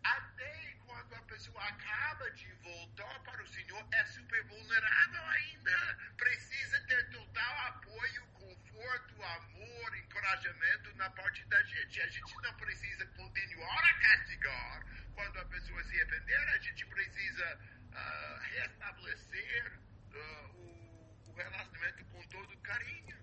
Até 0.02 0.76
quando 0.86 1.14
a 1.14 1.22
pessoa 1.22 1.62
acaba 1.62 2.30
de 2.32 2.52
voltar 2.54 3.20
para 3.20 3.42
o 3.42 3.48
Senhor, 3.48 3.86
é 3.92 4.04
super 4.06 4.42
vulnerável 4.44 5.24
ainda. 5.24 5.98
Precisa 6.16 6.80
ter 6.86 7.10
total 7.10 7.58
apoio, 7.68 8.26
conforto, 8.28 9.22
amor, 9.22 9.96
encorajamento 9.98 10.94
na 10.96 11.10
parte 11.10 11.44
da 11.46 11.62
gente. 11.64 12.00
A 12.00 12.08
gente 12.08 12.34
não 12.42 12.54
precisa 12.54 13.06
continuar 13.06 13.84
a 13.84 13.94
castigar. 14.00 14.86
Quando 15.14 15.38
a 15.38 15.44
pessoa 15.46 15.84
se 15.84 16.00
arrepender, 16.00 16.48
a 16.48 16.58
gente 16.58 16.86
precisa 16.86 17.60
uh, 17.92 18.38
restabelecer 18.54 19.78
uh, 20.12 20.48
o, 20.54 21.30
o 21.30 21.34
relacionamento 21.34 22.04
com 22.06 22.22
todo 22.28 22.56
carinho. 22.58 23.18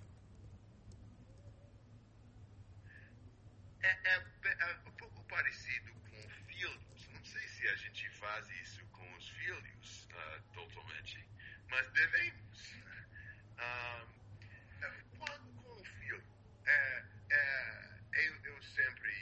É, 3.82 3.88
é, 3.88 4.16
é, 4.44 4.76
um 4.88 4.92
pouco 4.94 5.24
parecido 5.26 5.94
filhos. 6.56 7.08
Não 7.10 7.24
sei 7.26 7.48
se 7.48 7.68
a 7.68 7.76
gente 7.76 8.10
faz 8.12 8.50
isso 8.50 8.86
com 8.88 9.14
os 9.16 9.30
filhos 9.30 10.08
uh, 10.12 10.42
totalmente, 10.54 11.28
mas 11.70 11.90
devemos. 11.92 12.76
quando 15.18 15.54
com 15.62 15.82
o 15.82 15.84
filho, 15.84 16.24
é, 16.66 17.04
é, 17.32 18.00
eu, 18.14 18.36
eu, 18.46 18.64
sempre 18.64 19.14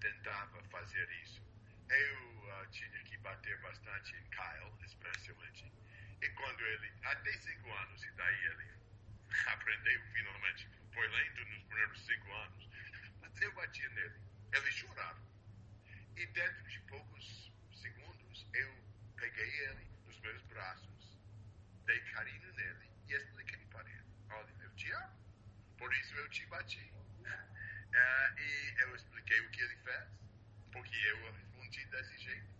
tentava 0.00 0.62
fazer 0.64 1.08
isso. 1.22 1.42
Eu 1.88 2.68
tinha 2.70 3.02
que 3.04 3.16
bater 3.18 3.58
bastante 3.60 4.16
em 4.16 4.24
Kyle, 4.30 4.84
especialmente. 4.84 5.72
E 6.20 6.28
quando 6.30 6.60
ele, 6.60 6.92
até 7.04 7.32
cinco 7.32 7.72
anos, 7.72 8.04
e 8.04 8.10
daí 8.12 8.44
ele 8.46 8.70
aprendeu 9.46 10.02
finalmente, 10.12 10.68
foi 10.92 11.08
lento 11.08 11.44
nos 11.46 11.62
primeiros 11.64 12.06
cinco 12.06 12.32
anos, 12.32 12.68
mas 13.20 13.40
eu 13.40 13.52
batia 13.54 13.88
nele. 13.90 14.20
Ele 14.52 14.72
chorava. 14.72 15.37
E 16.18 16.26
dentro 16.26 16.62
de 16.68 16.80
poucos 16.80 17.52
segundos, 17.72 18.46
eu 18.52 18.74
peguei 19.16 19.48
ele 19.68 19.86
nos 20.04 20.18
meus 20.20 20.42
braços, 20.42 21.18
dei 21.86 22.00
carinho 22.12 22.52
nele 22.54 22.90
e 23.08 23.14
expliquei 23.14 23.64
para 23.66 23.88
ele: 23.88 24.04
Olha, 24.30 24.54
eu 24.60 24.70
te 24.74 24.90
amo, 24.90 25.16
por 25.78 25.92
isso 25.94 26.14
eu 26.16 26.28
te 26.30 26.44
bati. 26.46 26.92
Uh, 27.20 28.38
e 28.38 28.74
eu 28.82 28.96
expliquei 28.96 29.40
o 29.40 29.50
que 29.50 29.60
ele 29.60 29.76
fez, 29.76 30.08
porque 30.72 30.96
eu 30.96 31.32
respondi 31.32 31.86
desse 31.86 32.18
jeito 32.18 32.58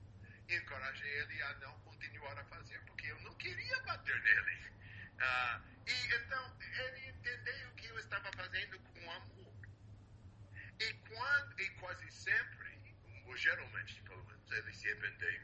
encorajei 0.48 1.10
ele 1.20 1.42
a 1.42 1.54
não 1.56 1.78
continuar 1.80 2.38
a 2.38 2.44
fazer, 2.44 2.80
porque 2.86 3.06
eu 3.06 3.20
não 3.20 3.34
queria 3.34 3.80
bater 3.82 4.18
nele. 4.22 4.72
Uh, 5.18 5.62
e 5.86 6.14
então 6.14 6.56
ele 6.60 7.08
entendeu 7.10 7.70
que 7.72 7.86
eu 7.86 7.98
estava 7.98 8.30
fazendo 8.32 8.78
com 8.80 9.10
amor. 9.10 9.52
E, 10.80 10.94
quando, 11.08 11.60
e 11.60 11.70
quase 11.70 12.10
sempre, 12.10 12.67
ou 13.28 13.36
geralmente 13.36 14.00
pelo 14.02 14.24
menos, 14.24 14.50
ele 14.50 14.72
se 14.72 14.88
arrependeu. 14.90 15.42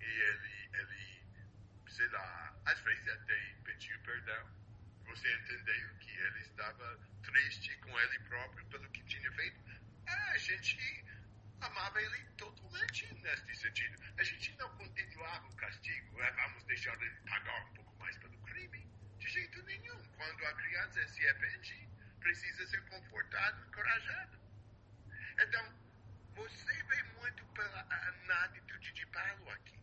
E 0.00 0.04
ele, 0.04 0.70
ele, 0.74 1.24
sei 1.88 2.06
lá, 2.08 2.54
às 2.66 2.78
vezes 2.80 3.08
até 3.08 3.54
pediu 3.64 3.98
perdão. 4.00 4.50
Você 5.06 5.34
entendeu 5.34 5.94
que 5.98 6.10
ele 6.10 6.40
estava 6.40 6.98
triste 7.22 7.74
com 7.78 7.98
ele 8.00 8.18
próprio 8.20 8.66
pelo 8.66 8.88
que 8.90 9.02
tinha 9.04 9.32
feito. 9.32 9.58
a 10.06 10.36
gente 10.36 11.04
amava 11.60 12.02
ele 12.02 12.24
totalmente 12.36 13.14
neste 13.14 13.56
sentido. 13.56 14.02
A 14.18 14.22
gente 14.22 14.54
não 14.58 14.68
continuava 14.76 15.46
o 15.48 15.56
castigo, 15.56 16.16
vamos 16.16 16.64
deixar 16.64 16.94
ele 17.00 17.10
pagar 17.28 17.64
um 17.64 17.74
pouco 17.74 17.98
mais 17.98 18.16
pelo 18.18 18.36
crime. 18.42 18.86
De 19.18 19.28
jeito 19.28 19.62
nenhum. 19.62 20.02
Quando 20.16 20.44
a 20.44 20.54
criança 20.54 21.08
se 21.08 21.26
arrepende, 21.28 21.88
precisa 22.20 22.66
ser 22.66 22.84
confortado, 22.88 23.66
encorajado. 23.68 24.38
Então, 25.40 25.82
você 26.34 26.82
vê 26.84 27.02
muito 27.20 27.44
pela, 27.46 27.80
atitude 28.44 28.92
de 28.92 29.06
Paulo 29.06 29.50
aqui, 29.50 29.78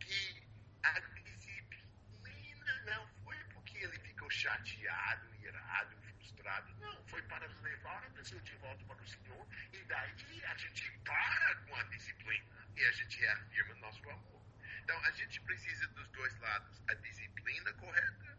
que 0.00 0.48
a 0.82 1.00
disciplina 1.00 2.82
não 2.86 3.06
foi 3.24 3.36
porque 3.52 3.78
ele 3.78 3.98
ficou 4.00 4.30
chateado, 4.30 5.34
irado, 5.36 5.96
frustrado. 6.02 6.74
Não, 6.76 7.06
foi 7.06 7.22
para 7.22 7.46
levar 7.46 8.04
a 8.04 8.10
pessoa 8.10 8.40
de 8.42 8.56
volta 8.56 8.84
para 8.84 9.02
o 9.02 9.06
Senhor 9.06 9.46
e 9.72 9.84
daí 9.84 10.44
a 10.44 10.56
gente 10.56 10.90
para 11.04 11.56
com 11.66 11.76
a 11.76 11.82
disciplina 11.84 12.46
e 12.76 12.84
a 12.84 12.92
gente 12.92 13.20
reafirma 13.20 13.74
nosso 13.76 14.10
amor. 14.10 14.42
Então 14.82 14.98
a 15.04 15.10
gente 15.12 15.40
precisa 15.42 15.86
dos 15.88 16.08
dois 16.08 16.38
lados, 16.40 16.82
a 16.88 16.94
disciplina 16.94 17.72
correta 17.74 18.38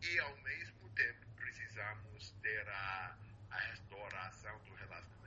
e 0.00 0.18
ao 0.18 0.36
mesmo 0.38 0.90
tempo 0.90 1.26
precisamos 1.36 2.32
ter 2.42 2.68
a, 2.68 3.16
a 3.50 3.58
restauração 3.58 4.58
do 4.64 4.74
relacionamento. 4.74 5.21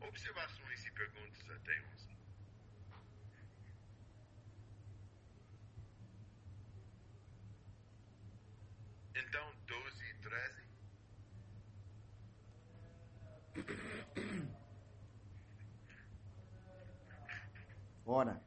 Observações 0.00 0.84
e 0.86 0.90
perguntas 0.92 1.50
até 1.50 1.82
11. 1.94 2.10
Então, 9.14 9.54
12 9.66 10.04
e 10.04 10.14
13. 10.14 10.70
Ora, 18.06 18.42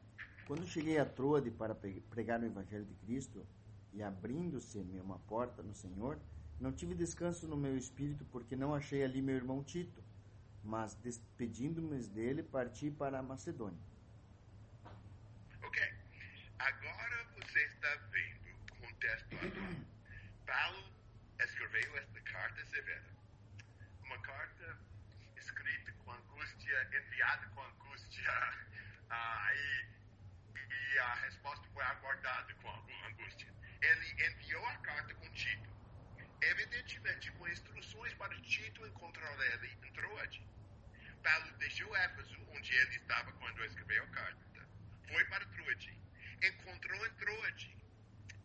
quando 0.46 0.66
cheguei 0.66 0.98
a 0.98 1.06
Troade 1.06 1.50
para 1.50 1.74
pregar 1.74 2.40
o 2.40 2.44
Evangelho 2.44 2.84
de 2.84 2.94
Cristo, 2.96 3.46
e 3.94 4.02
abrindo-se-me 4.02 5.00
uma 5.00 5.18
porta 5.20 5.62
no 5.62 5.74
Senhor, 5.74 6.18
não 6.60 6.72
tive 6.72 6.94
descanso 6.94 7.46
no 7.46 7.56
meu 7.56 7.76
espírito, 7.78 8.24
porque 8.26 8.56
não 8.56 8.74
achei 8.74 9.04
ali 9.04 9.22
meu 9.22 9.36
irmão 9.36 9.62
Tito, 9.62 10.02
mas 10.64 10.94
despedindo-me 10.94 12.02
dele, 12.08 12.42
parti 12.42 12.90
para 12.90 13.18
a 13.18 13.22
Macedônia. 13.22 13.78
Ok, 15.62 15.94
agora 16.58 17.26
você 17.34 17.64
está 17.66 17.94
vendo 18.10 18.56
o 18.72 18.76
contexto 18.76 19.34
atual. 19.34 19.74
Paulo 20.46 20.84
escreveu 21.38 21.98
esta 21.98 22.20
carta 22.20 22.64
severa. 22.66 23.04
Uma 24.02 24.18
carta 24.22 24.78
escrita 25.36 25.92
com 26.04 26.12
angústia, 26.12 26.88
enviada 26.92 27.46
com 27.48 27.62
angústia, 27.62 28.32
ah, 29.10 29.50
e, 29.54 29.86
e, 30.56 30.98
a 30.98 31.14
resposta 31.14 31.66
foi 31.72 31.82
aguardada 31.82 32.54
com 32.54 32.70
angústia. 32.70 33.52
Ele 33.82 34.26
enviou 34.26 34.64
a 34.66 34.76
carta 34.78 35.14
com 35.14 35.28
Tito, 35.30 35.73
evidentemente 36.50 37.30
com 37.32 37.48
instruções 37.48 38.14
para 38.14 38.34
Tito 38.40 38.86
encontrar 38.86 39.38
ele 39.52 39.78
em 39.82 39.92
Troade. 39.92 40.42
Paulo 41.22 41.52
deixou 41.58 41.96
Éfeso, 41.96 42.36
onde 42.50 42.74
ele 42.74 42.96
estava 42.96 43.32
quando 43.32 43.64
escreveu 43.64 44.04
a 44.04 44.08
carta. 44.08 44.68
Foi 45.08 45.24
para 45.26 45.46
Troade. 45.46 45.98
Encontrou 46.42 47.06
em 47.06 47.14
Troade 47.14 47.76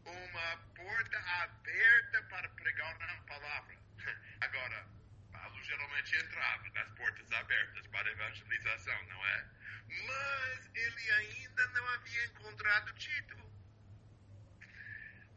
uma 0.05 0.57
porta 0.75 1.19
aberta 1.43 2.23
para 2.23 2.49
pregar 2.49 2.95
a 3.01 3.21
palavra. 3.23 3.77
Agora, 4.41 4.87
Paulo 5.31 5.63
geralmente 5.63 6.15
entrava 6.15 6.69
nas 6.69 6.89
portas 6.95 7.31
abertas 7.31 7.87
para 7.87 8.11
evangelização, 8.11 9.03
não 9.03 9.25
é? 9.25 9.45
Mas 9.89 10.69
ele 10.73 11.11
ainda 11.11 11.67
não 11.69 11.87
havia 11.89 12.25
encontrado 12.25 12.93
Tito 12.93 13.48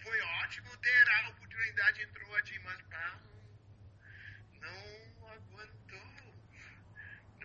foi 0.02 0.20
ótimo 0.20 0.76
ter 0.78 1.10
a 1.10 1.28
oportunidade, 1.28 2.02
entrou 2.02 2.34
a 2.34 2.40
mas 2.64 2.80
ah, 2.80 2.84
Brown 2.88 3.20
não 4.60 5.28
aguentou. 5.28 6.32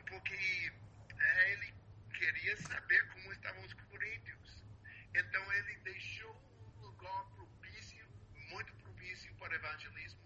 Porque 0.08 0.72
é, 1.20 1.52
ele 1.52 1.74
queria 2.14 2.58
saber 2.58 3.08
como 3.10 3.32
estavam 3.34 3.64
os 3.64 3.74
Coríntios. 3.74 4.64
Então 5.14 5.54
ele 5.54 5.76
deixou 5.80 6.36
um 6.78 6.82
lugar 6.82 7.26
propício, 7.36 8.08
muito 8.50 8.74
propício 8.76 9.34
para 9.36 9.54
o 9.54 9.56
evangelismo, 9.56 10.22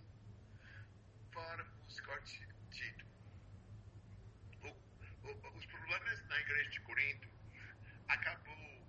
para 1.34 1.66
os 1.88 2.00
coríntios. 2.00 2.52
Os 5.56 5.66
problemas 5.66 6.28
na 6.28 6.40
igreja 6.40 6.70
de 6.70 6.82
Corinto 6.82 7.30
acabou 8.08 8.88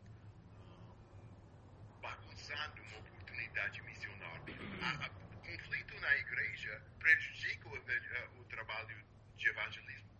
ah, 0.57 2.01
bagunçando 2.01 2.82
atividade 3.53 3.83
missionária. 3.83 4.55
O 5.31 5.37
conflito 5.37 6.01
na 6.01 6.17
igreja 6.17 6.83
prejudica 6.99 7.69
o, 7.69 8.41
o 8.41 8.45
trabalho 8.45 9.05
de 9.37 9.49
evangelismo. 9.49 10.11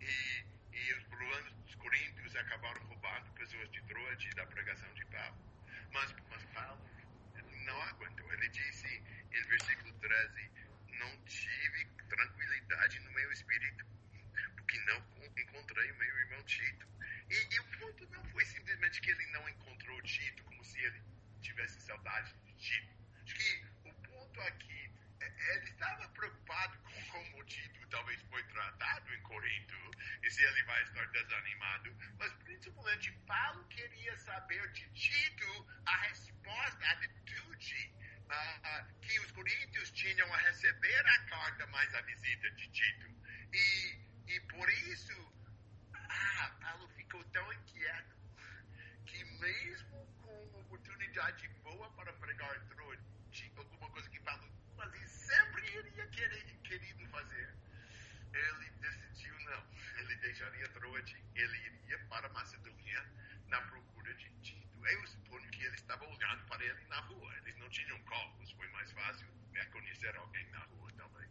E, 0.00 0.44
e 0.72 0.94
os 0.94 1.04
problemas 1.04 1.52
dos 1.52 1.74
coríntios 1.76 2.36
acabaram 2.36 2.82
roubando 2.86 3.32
pessoas 3.32 3.70
de 3.70 3.80
Troade 3.84 4.28
da 4.34 4.46
pregação 4.46 4.92
de 4.92 5.06
Paulo. 5.06 5.36
Mas, 5.90 6.14
mas 6.28 6.44
Paulo 6.52 6.90
não 7.64 7.82
aguentou. 7.82 8.30
Ele 8.34 8.48
disse 8.48 9.02
em 9.32 9.42
versículo 9.44 9.94
13: 9.94 10.50
Não 10.98 11.24
tive 11.24 11.86
tranquilidade 12.10 13.00
no 13.00 13.12
meu 13.12 13.32
espírito, 13.32 13.86
porque 14.54 14.78
não 14.80 15.02
encontrei 15.38 15.90
o 15.92 15.96
meu 15.96 16.18
irmão 16.18 16.42
Tito. 16.42 16.86
E, 17.30 17.54
e 17.54 17.60
o 17.60 17.64
ponto 17.78 18.06
não 18.10 18.24
foi 18.26 18.44
simplesmente 18.44 19.00
que 19.00 19.10
ele 19.10 19.26
não 19.28 19.48
encontrou 19.48 20.02
Tito, 20.02 20.44
como 20.44 20.62
se 20.62 20.78
ele 20.78 21.13
tivesse 21.44 21.80
saudade 21.80 22.34
de 22.44 22.52
Tito. 22.54 22.94
Acho 23.22 23.34
que 23.34 23.64
o 23.84 23.94
ponto 23.94 24.40
aqui, 24.42 24.92
é, 25.20 25.56
ele 25.56 25.70
estava 25.70 26.08
preocupado 26.08 26.78
com 26.78 27.04
como 27.12 27.40
o 27.40 27.44
Tito 27.44 27.86
talvez 27.94 28.20
foi 28.22 28.42
tratado 28.44 29.14
em 29.14 29.22
Corinto, 29.22 29.76
e 30.22 30.30
se 30.30 30.42
ele 30.42 30.64
vai 30.64 30.82
estar 30.82 31.06
desanimado, 31.12 31.96
mas 32.18 32.32
principalmente 32.42 33.12
Paulo 33.24 33.64
queria 33.68 34.18
saber 34.18 34.68
de 34.72 34.88
Tito 34.90 35.66
a 35.86 35.96
resposta, 36.08 36.84
a 36.84 36.90
atitude 36.90 37.94
uh, 38.24 39.00
que 39.00 39.20
os 39.20 39.30
coríntios 39.30 39.92
tinham 39.92 40.32
a 40.34 40.36
receber 40.38 41.06
a 41.06 41.18
carta 41.26 41.66
mais 41.68 41.94
a 41.94 42.00
visita 42.00 42.50
de 42.50 42.68
Tito. 42.68 43.06
E, 43.52 43.98
e 44.26 44.40
por 44.40 44.68
isso, 44.68 45.32
ah, 45.94 46.56
Paulo 46.60 46.88
ficou 46.96 47.22
tão 47.26 47.52
inquieto 47.52 48.16
que 49.06 49.24
mesmo 49.38 50.13
oportunidade 50.94 51.48
boa 51.64 51.90
para 51.90 52.12
pregar 52.14 52.56
em 52.56 53.58
alguma 53.58 53.90
coisa 53.90 54.08
que 54.10 54.20
Paulo 54.20 54.48
fazia, 54.76 55.08
sempre 55.08 55.66
iria 55.76 56.06
querer, 56.06 56.44
querido 56.62 57.06
fazer. 57.08 57.52
Ele 58.32 58.70
decidiu 58.70 59.34
não, 59.40 59.66
ele 59.98 60.14
deixaria 60.16 60.68
Troade, 60.68 61.16
ele 61.34 61.56
iria 61.56 61.98
para 62.06 62.28
Macedônia 62.28 63.04
na 63.48 63.60
procura 63.62 64.14
de 64.14 64.30
Tito. 64.40 64.86
Eu 64.86 65.06
suponho 65.08 65.50
que 65.50 65.64
ele 65.64 65.74
estava 65.74 66.04
olhando 66.04 66.46
para 66.46 66.64
ele 66.64 66.84
na 66.86 67.00
rua. 67.00 67.36
Eles 67.38 67.56
não 67.56 67.68
tinham 67.70 68.00
carros, 68.04 68.52
foi 68.52 68.68
mais 68.68 68.92
fácil 68.92 69.26
né, 69.52 69.64
conhecer 69.66 70.14
alguém 70.16 70.48
na 70.50 70.60
rua 70.60 70.92
também. 70.92 71.28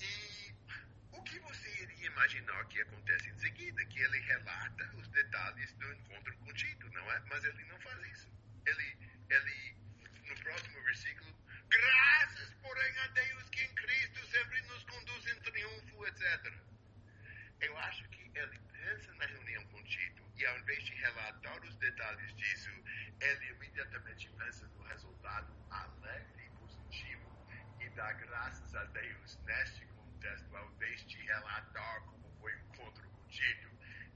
E 0.00 0.54
o 1.12 1.22
que 1.22 1.38
você 1.40 1.86
imaginar 2.22 2.64
que 2.66 2.80
acontece 2.80 3.28
em 3.30 3.34
seguida? 3.34 3.84
Que 3.86 4.00
ele 4.00 4.20
relata 4.20 4.90
os 4.94 5.08
detalhes 5.08 5.72
do 5.74 5.92
encontro 5.92 6.36
com 6.38 6.52
Tito, 6.54 6.88
não 6.92 7.12
é? 7.12 7.20
Mas 7.28 7.42
ele 7.44 7.64
não 7.64 7.80
faz 7.80 8.00
isso. 8.12 8.32
Ele, 8.64 8.96
ele 9.28 9.76
no 10.28 10.34
próximo 10.36 10.82
versículo, 10.84 11.36
graças, 11.68 12.54
porém, 12.62 12.98
a 12.98 13.06
Deus 13.08 13.48
que 13.50 13.64
em 13.64 13.74
Cristo 13.74 14.26
sempre 14.26 14.62
nos 14.62 14.84
conduz 14.84 15.26
em 15.26 15.40
triunfo, 15.40 16.06
etc. 16.06 16.54
Eu 17.60 17.76
acho 17.78 18.08
que 18.10 18.30
ele 18.38 18.58
pensa 18.72 19.12
na 19.14 19.26
reunião 19.26 19.66
com 19.66 19.82
Tito 19.82 20.22
e, 20.36 20.46
ao 20.46 20.58
invés 20.60 20.84
de 20.84 20.94
relatar 20.94 21.60
os 21.64 21.74
detalhes 21.76 22.36
disso, 22.36 22.70
ele 23.20 23.50
imediatamente 23.50 24.30
pensa 24.38 24.68
no 24.68 24.82
resultado 24.84 25.52
alegre 25.70 26.46
e 26.46 26.50
positivo 26.50 27.48
e 27.80 27.88
dá 27.90 28.12
graças 28.12 28.74
a 28.76 28.84
Deus 28.84 29.38
neste 29.44 29.86
contexto, 30.22 30.56
ao 30.56 30.70
invés 30.70 31.04
relatar 31.10 32.00
como 32.02 32.30
foi 32.38 32.54
o 32.54 32.60
encontro 32.60 33.08
com 33.08 33.26
Tito, 33.28 33.68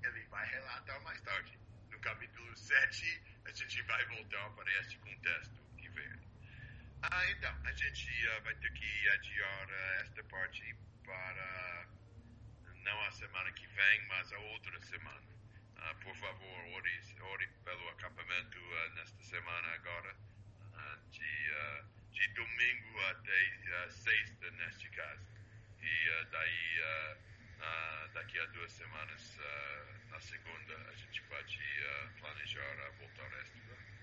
ele 0.04 0.24
vai 0.26 0.46
relatar 0.48 1.00
mais 1.02 1.20
tarde. 1.22 1.58
No 1.90 1.98
capítulo 1.98 2.56
7, 2.56 3.22
a 3.44 3.50
gente 3.50 3.82
vai 3.82 4.06
voltar 4.06 4.50
para 4.50 4.70
este 4.80 4.98
contexto 4.98 5.60
e 5.78 5.88
ver. 5.88 6.18
Ah, 7.02 7.30
então, 7.30 7.52
a 7.64 7.72
gente 7.72 8.28
uh, 8.28 8.42
vai 8.42 8.54
ter 8.54 8.72
que 8.72 9.08
adiar 9.08 9.68
uh, 9.68 10.02
esta 10.02 10.22
parte 10.24 10.76
para 11.04 11.88
não 12.84 13.00
a 13.02 13.10
semana 13.10 13.50
que 13.52 13.66
vem, 13.66 14.06
mas 14.06 14.32
a 14.32 14.38
outra 14.38 14.80
semana. 14.82 15.26
Uh, 15.76 15.96
por 16.04 16.14
favor, 16.16 16.64
ore, 16.74 17.00
ore 17.20 17.48
pelo 17.64 17.88
acampamento 17.88 18.60
nesta 18.94 19.22
semana 19.24 19.68
agora, 19.74 20.16
de, 21.10 21.50
de 22.12 22.28
domingo 22.34 23.00
até 23.10 23.90
sexta, 23.90 24.50
neste 24.52 24.88
caso. 24.90 25.35
E 25.82 26.24
daí, 26.30 26.80
daqui 28.14 28.38
a 28.38 28.46
duas 28.46 28.72
semanas, 28.72 29.38
na 30.10 30.20
segunda, 30.20 30.74
a 30.88 30.94
gente 30.94 31.22
pode 31.24 31.60
eh, 31.60 32.08
planejar 32.20 32.90
voltar 32.98 33.24
ao 33.24 33.30
resto. 33.30 33.95